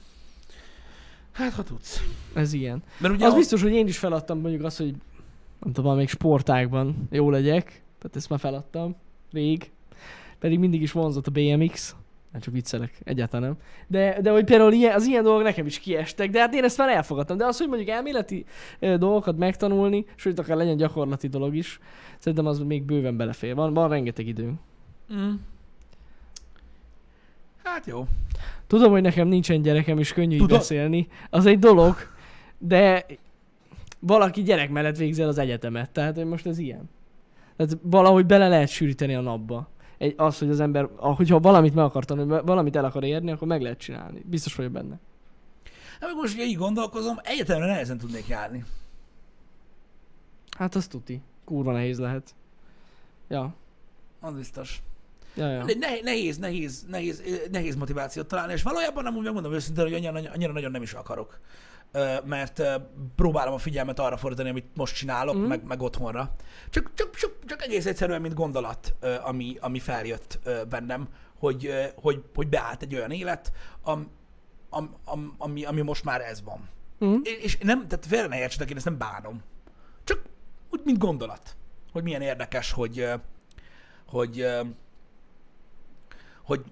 [1.31, 2.01] Hát, ha tudsz.
[2.33, 2.83] Ez ilyen.
[2.97, 3.35] Mert ugye Az a...
[3.35, 4.95] biztos, hogy én is feladtam mondjuk azt, hogy
[5.59, 7.65] nem tudom, valamelyik sportágban jó legyek.
[7.97, 8.95] Tehát ezt már feladtam.
[9.31, 9.71] Rég.
[10.39, 11.95] Pedig mindig is vonzott a BMX.
[12.31, 13.57] Nem csak viccelek, egyáltalán nem.
[13.87, 16.77] De, de hogy például ilyen, az ilyen dolgok nekem is kiestek, de hát én ezt
[16.77, 17.37] már elfogadtam.
[17.37, 18.45] De az, hogy mondjuk elméleti
[18.79, 21.79] ö, dolgokat megtanulni, sőt akár legyen gyakorlati dolog is,
[22.17, 23.55] szerintem az még bőven belefér.
[23.55, 24.59] Van, van rengeteg időnk.
[25.13, 25.33] Mm.
[27.63, 28.07] Hát jó.
[28.67, 30.57] Tudom, hogy nekem nincsen gyerekem, és könnyű Tudod?
[30.57, 31.07] beszélni.
[31.29, 31.95] Az egy dolog,
[32.57, 33.05] de
[34.05, 35.89] valaki gyerek mellett végzi el az egyetemet.
[35.89, 36.89] Tehát hogy most ez ilyen.
[37.55, 39.69] Tehát valahogy bele lehet sűríteni a napba.
[39.97, 43.47] Egy, az, hogy az ember, hogyha valamit meg akar tanulni, valamit el akar érni, akkor
[43.47, 44.23] meg lehet csinálni.
[44.25, 44.99] Biztos vagyok benne.
[45.99, 48.63] Hát meg most ugye így gondolkozom, egyetemre nehezen tudnék járni.
[50.57, 51.21] Hát az tuti.
[51.45, 52.35] Kurva nehéz lehet.
[53.27, 53.53] Ja.
[54.19, 54.81] Az biztos.
[55.35, 55.63] Ja, ja.
[55.63, 59.83] Ne, ne- nehéz, nehéz, nehéz, eh, nehéz motivációt találni, és valójában nem úgy megmondom őszintén,
[59.83, 61.39] hogy annyira, annyira nagyon nem is akarok.
[62.25, 62.61] Mert
[63.15, 65.43] próbálom a figyelmet arra fordítani, amit most csinálok, mm.
[65.43, 66.31] meg, meg otthonra.
[66.69, 70.39] Csak, csak, csak, csak egész egyszerűen, mint gondolat, ami, ami feljött
[70.69, 71.07] bennem,
[71.39, 73.51] hogy, hogy, hogy beállt egy olyan élet,
[73.83, 74.09] am,
[74.69, 76.69] am, am, ami, ami most már ez van.
[76.99, 77.19] Mhm.
[77.23, 79.41] És- nem, tehát félre ne értsetek, én ezt nem bánom.
[80.03, 80.21] Csak
[80.71, 81.55] úgy, mint gondolat.
[81.91, 83.09] Hogy milyen érdekes, hogy,
[84.05, 84.61] hogy, ö,
[86.43, 86.63] hogy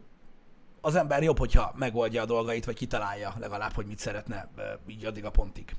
[0.86, 4.50] az ember jobb, hogyha megoldja a dolgait, vagy kitalálja legalább, hogy mit szeretne
[4.88, 5.76] így addig a pontig.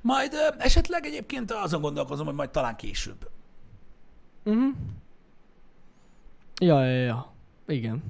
[0.00, 3.30] Majd esetleg egyébként azon gondolkozom, hogy majd talán később.
[4.44, 4.74] Uh-huh.
[6.60, 7.32] Ja, ja, ja.
[7.66, 8.02] Igen.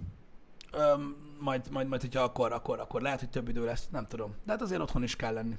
[0.72, 4.34] Öm, majd, majd, majd, hogyha akkor, akkor, akkor lehet, hogy több idő lesz, nem tudom.
[4.44, 5.56] De hát azért otthon is kell lenni.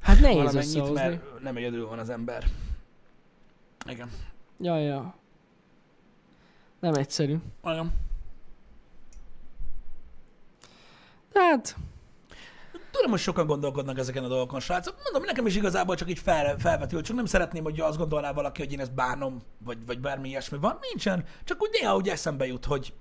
[0.00, 2.44] Hát nehéz valamennyit, mert nem egyedül van az ember.
[3.86, 4.10] Igen.
[4.58, 5.14] Ja, ja.
[6.80, 7.36] Nem egyszerű.
[7.62, 7.92] Olyan.
[11.34, 11.76] Hát,
[12.96, 14.94] Tudom, hogy sokan gondolkodnak ezeken a dolgokon, srácok.
[15.02, 18.62] Mondom, nekem is igazából csak így fel, felvetül, csak nem szeretném, hogy azt gondolná valaki,
[18.62, 20.78] hogy én ezt bánom, vagy, vagy bármi ilyesmi van.
[20.80, 21.24] Nincsen.
[21.44, 22.92] Csak úgy néha úgy eszembe jut, hogy,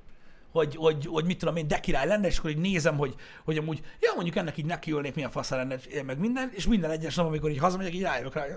[0.52, 3.16] hogy, hogy, hogy mit tudom én, de király lenne, és akkor így nézem, hogy,
[3.46, 7.16] hogy amúgy, ja, mondjuk ennek így nekiülnék, milyen faszá lenne, meg minden, és minden egyes
[7.16, 8.56] nap, amikor így hazamegyek, így rájövök rá, hogy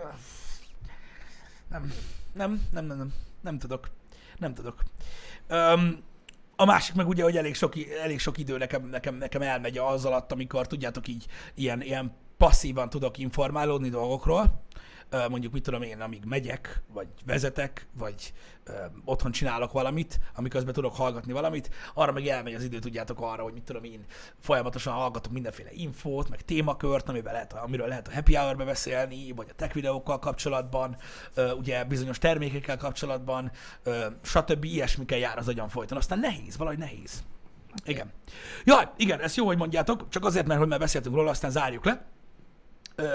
[1.68, 1.92] nem,
[2.34, 3.90] nem, nem, nem, nem, nem tudok.
[4.38, 4.82] Nem tudok.
[5.48, 6.02] Öm,
[6.60, 10.04] a másik meg ugye, hogy elég sok, elég sok idő nekem, nekem, nekem elmegy az
[10.04, 14.62] alatt, amikor tudjátok így ilyen, ilyen passzívan tudok informálódni dolgokról.
[15.28, 18.32] Mondjuk mit tudom én, amíg megyek, vagy vezetek, vagy
[19.04, 23.52] otthon csinálok valamit, amiközben tudok hallgatni valamit, arra meg elmegy az idő, tudjátok arra, hogy
[23.52, 24.04] mit tudom én,
[24.40, 29.46] folyamatosan hallgatok mindenféle infót, meg témakört, amivel lehet, amiről lehet a happy hour beszélni, vagy
[29.50, 30.96] a tech videókkal kapcsolatban,
[31.58, 33.50] ugye bizonyos termékekkel kapcsolatban,
[34.22, 34.64] stb.
[34.64, 35.98] ilyesmikkel jár az agyam folyton.
[35.98, 37.22] Aztán nehéz, valahogy nehéz.
[37.84, 38.12] Igen.
[38.64, 41.84] Ja, igen, ez jó, hogy mondjátok, csak azért, mert hogy már beszéltünk róla, aztán zárjuk
[41.84, 42.06] le,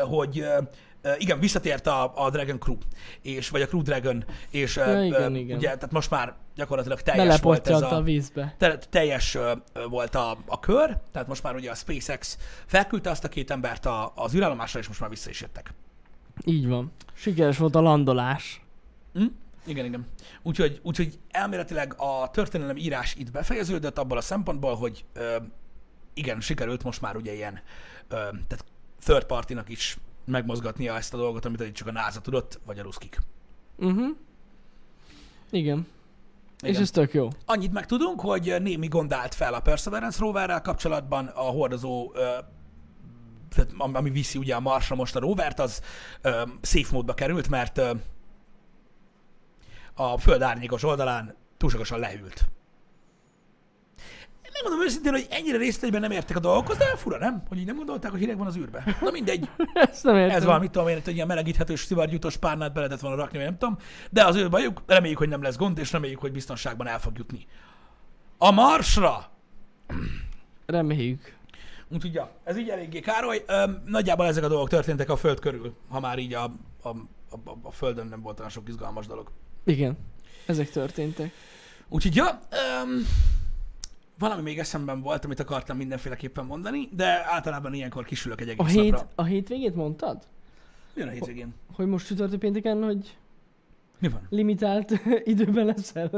[0.10, 0.46] hogy
[1.18, 2.78] igen, visszatért a, a Dragon Crew,
[3.22, 5.58] és, vagy a Crew Dragon, és Ja, igen, igen.
[5.58, 8.56] ugye, tehát most már gyakorlatilag teljes volt ez a, a vízbe.
[8.58, 9.38] te- teljes
[9.90, 13.86] volt a, a kör, tehát most már ugye a SpaceX felküldte azt a két embert
[13.86, 15.74] a, az űrállomásra, és most már vissza is jöttek.
[16.46, 16.92] Így van.
[17.14, 18.62] Sikeres volt a landolás.
[19.14, 19.26] Hm?
[19.66, 20.06] Igen, igen.
[20.42, 25.36] Úgyhogy, úgyhogy elméletileg a történelem írás itt befejeződött abból a szempontból, hogy ö,
[26.14, 27.60] igen, sikerült most már ugye ilyen,
[28.08, 28.66] ö, tehát
[29.04, 32.84] third party-nak is megmozgatnia ezt a dolgot, amit eddig csak a NASA tudott, vagy a
[32.84, 33.18] ruszkik.
[33.78, 34.16] Uh-huh.
[35.50, 35.88] Igen.
[36.62, 36.82] És Igen.
[36.82, 37.28] ez tök jó.
[37.46, 42.12] Annyit meg tudunk, hogy némi gond állt fel a Perseverance roverrel kapcsolatban, a hordozó,
[43.50, 45.82] tehát am- ami viszi ugye a Marsra most a rovert, az
[46.62, 47.82] safe módba került, mert
[49.94, 52.46] a föld árnyékos oldalán túlságosan leült.
[54.64, 57.44] Megmondom őszintén, hogy ennyire részletben nem értek a dolgokhoz, de fura, nem?
[57.48, 58.98] Hogy így nem gondolták, hogy hideg van az űrbe.
[59.02, 60.38] Na mindegy, Ezt nem értem.
[60.38, 63.58] ez valami, tudom én, hogy ilyen melegíthetős, szivargyújtós párnát be lehetett volna rakni, vagy nem
[63.58, 63.78] tudom.
[64.10, 67.18] De az ő bajuk, reméljük, hogy nem lesz gond, és reméljük, hogy biztonságban el fog
[67.18, 67.46] jutni.
[68.38, 69.32] A Marsra!
[70.66, 71.36] Reméljük.
[71.90, 73.44] Úgyhogy ja, ez így eléggé károly.
[73.48, 76.44] Öm, nagyjából ezek a dolgok történtek a Föld körül, ha már így a,
[76.82, 76.96] a, a,
[77.30, 79.32] a, a Földön nem volt olyan sok izgalmas dolog.
[79.66, 79.98] Igen.
[80.46, 81.32] Ezek történtek.
[81.90, 82.40] Úgyhogy ja,
[82.82, 83.06] öm,
[84.20, 88.74] valami még eszemben volt, amit akartam mindenféleképpen mondani, de általában ilyenkor kisülök egy A, egész
[88.74, 89.08] hét, napra.
[89.16, 90.24] a hétvégét mondtad?
[90.96, 91.54] Jön a hétvégén.
[91.74, 93.18] Hogy most csütörtök pénteken, hogy
[94.00, 94.28] Mi van?
[94.30, 94.92] limitált
[95.24, 96.10] időben leszel?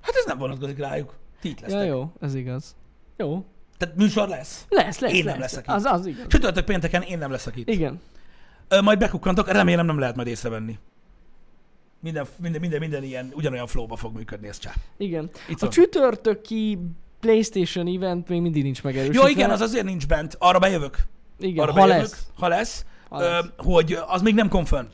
[0.00, 1.14] Hát ez nem vonatkozik rájuk.
[1.40, 1.80] Ti itt lesztek.
[1.80, 2.76] Ja, jó, ez igaz.
[3.16, 3.44] Jó.
[3.78, 4.66] Tehát műsor lesz.
[4.68, 5.52] Lesz, lesz, Én nem lesz.
[5.52, 6.26] leszek Az, az igaz.
[6.26, 7.68] Csütörtök pénteken én nem leszek itt.
[7.68, 8.00] Igen.
[8.68, 10.78] Ö, majd bekukkantok, remélem nem lehet majd észrevenni.
[12.00, 14.72] Minden, minden, minden, minden ilyen ugyanolyan flowba fog működni, ez csá.
[14.96, 15.30] Igen.
[15.48, 15.70] Itt A van.
[15.70, 16.78] csütörtöki
[17.24, 19.20] PlayStation event még mindig nincs megerősítve.
[19.20, 20.36] Jó, igen, az azért nincs bent.
[20.38, 20.96] Arra bejövök.
[21.38, 22.26] Igen, Arra ha bejövök, lesz.
[22.36, 22.84] Ha lesz.
[23.08, 23.44] Ha Ö, lesz.
[23.56, 24.88] hogy az még nem confirmed.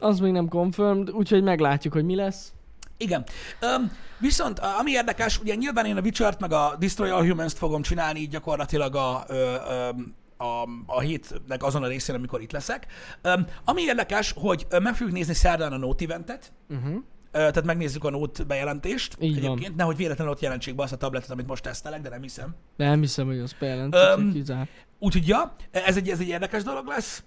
[0.00, 2.52] Az még nem confirmed, úgyhogy meglátjuk, hogy mi lesz.
[2.96, 3.24] Igen.
[3.60, 7.82] Öm, viszont ami érdekes, ugye nyilván én a Witcher-t meg a Destroy All Humans-t fogom
[7.82, 12.86] csinálni így gyakorlatilag a, ö, öm, a, a hétnek azon a részén, amikor itt leszek.
[13.22, 17.02] Öm, ami érdekes, hogy ö, meg fogjuk nézni szerdán a Note eventet, Uh-huh.
[17.32, 19.16] Tehát megnézzük a Note bejelentést.
[19.20, 19.50] Így van.
[19.50, 22.54] egyébként, nehogy véletlenül ott jelentsék be azt a tabletet, amit most tesztelek, de nem hiszem.
[22.76, 24.68] Nem hiszem, hogy az bejelent, Öm, um, kizár.
[24.98, 27.22] Úgyhogy ja, ez egy, ez egy érdekes dolog lesz.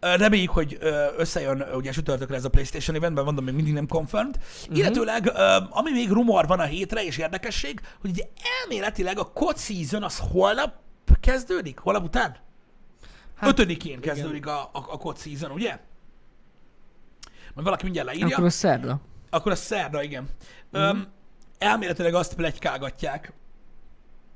[0.00, 0.78] Reméljük, hogy
[1.16, 4.36] összejön ugye csütörtökre ez a PlayStation eventben, mondom, még mindig nem confirmed.
[4.36, 4.78] Uh-huh.
[4.78, 5.32] Illetőleg,
[5.70, 8.24] ami még rumor van a hétre, és érdekesség, hogy ugye
[8.62, 10.74] elméletileg a COD season az holnap
[11.20, 11.78] kezdődik?
[11.78, 12.30] Holnap után?
[12.30, 12.40] Hát,
[13.36, 15.78] Hát, Ötödikén kezdődik a, a, a COD season, ugye?
[17.58, 18.36] Majd valaki mindjárt leírja.
[18.36, 19.00] Akkor a szerda.
[19.30, 20.22] Akkor a szerda, igen.
[20.22, 20.80] Mm.
[20.80, 21.06] Öm,
[21.58, 23.32] elméletileg azt plegykálgatják,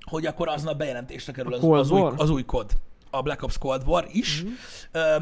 [0.01, 2.71] hogy akkor aznap bejelentésre kerül az, az, új, az új kod.
[3.11, 4.43] A Black Ops Cold War is.
[4.43, 4.53] Mhm.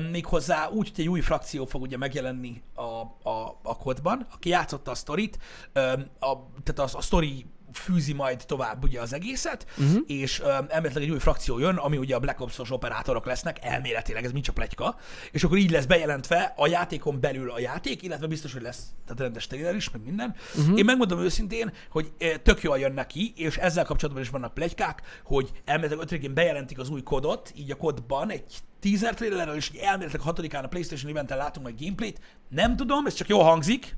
[0.01, 0.11] Mm.
[0.11, 2.83] Méghozzá úgy, hogy egy új frakció fog ugye megjelenni a,
[3.31, 5.39] a, a kodban, aki játszotta a sztorit,
[5.73, 10.01] öm, a, tehát a, a sztori fűzi majd tovább ugye az egészet, uh-huh.
[10.07, 14.25] és um, elméletileg egy új frakció jön, ami ugye a Black Ops-os operátorok lesznek, elméletileg,
[14.25, 14.97] ez mind csak pletyka,
[15.31, 19.21] és akkor így lesz bejelentve a játékon belül a játék, illetve biztos, hogy lesz tehát
[19.21, 20.35] rendes trailer is, meg minden.
[20.59, 20.79] Uh-huh.
[20.79, 22.13] Én megmondom őszintén, hogy
[22.43, 26.91] tök jól jön neki, és ezzel kapcsolatban is vannak plegykák, hogy elméletileg 5 bejelentik az
[26.91, 28.45] új kodot, így a kodban egy
[28.81, 32.21] teaser trailerről, és így elméletileg 6-án a PlayStation eventen látunk majd gameplayt.
[32.49, 33.97] Nem tudom, ez csak jól hangzik,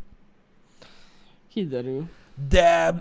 [1.48, 2.08] Kiderül.
[2.48, 2.94] de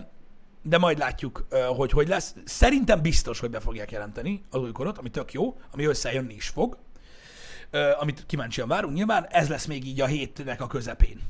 [0.62, 1.46] de majd látjuk,
[1.76, 2.34] hogy hogy lesz.
[2.44, 6.48] Szerintem biztos, hogy be fogják jelenteni az új korot, ami tök jó, ami összejönni is
[6.48, 6.76] fog.
[8.00, 11.20] amit kíváncsian várunk nyilván, ez lesz még így a hétnek a közepén,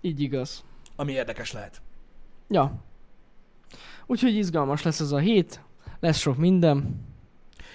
[0.00, 0.64] Így igaz.
[0.96, 1.80] ami érdekes lehet.
[2.48, 2.74] Ja.
[4.06, 5.60] Úgyhogy izgalmas lesz ez a hét,
[6.00, 7.04] lesz sok minden.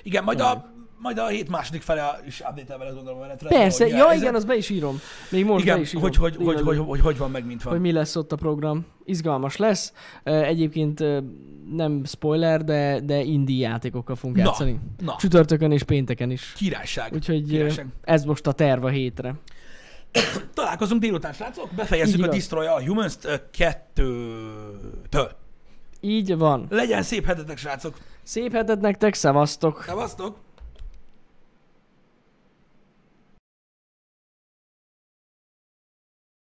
[0.03, 3.49] Igen, majd a, majd a hét második fele is update vele gondolom a menetre.
[3.49, 4.23] Persze, hogy mi a ja helyzet.
[4.23, 4.99] igen, azt be is írom.
[5.29, 6.01] Még most be igen, is írom.
[6.01, 7.73] hogy, hogy, hogy, hogy, hogy, hogy, van meg, mint van.
[7.73, 8.85] hogy mi lesz ott a program.
[9.05, 9.93] Izgalmas lesz.
[10.23, 11.03] Egyébként
[11.75, 14.79] nem spoiler, de, de indie játékokkal fogunk Na, játszani.
[14.97, 16.53] na, Csütörtökön és pénteken is.
[16.55, 17.13] királyság.
[17.13, 17.87] Úgyhogy királyság.
[18.01, 19.33] ez most a terv a hétre.
[20.53, 21.69] Találkozunk délután, srácok.
[21.75, 22.27] Befejezzük Így a.
[22.27, 25.31] Destroy All Humans-t kettőtől.
[26.01, 26.65] Így van.
[26.69, 27.97] Legyen szép hetetek, srácok.
[28.23, 29.83] Szép hetet nektek, szevasztok!
[29.87, 30.37] Szevasztok!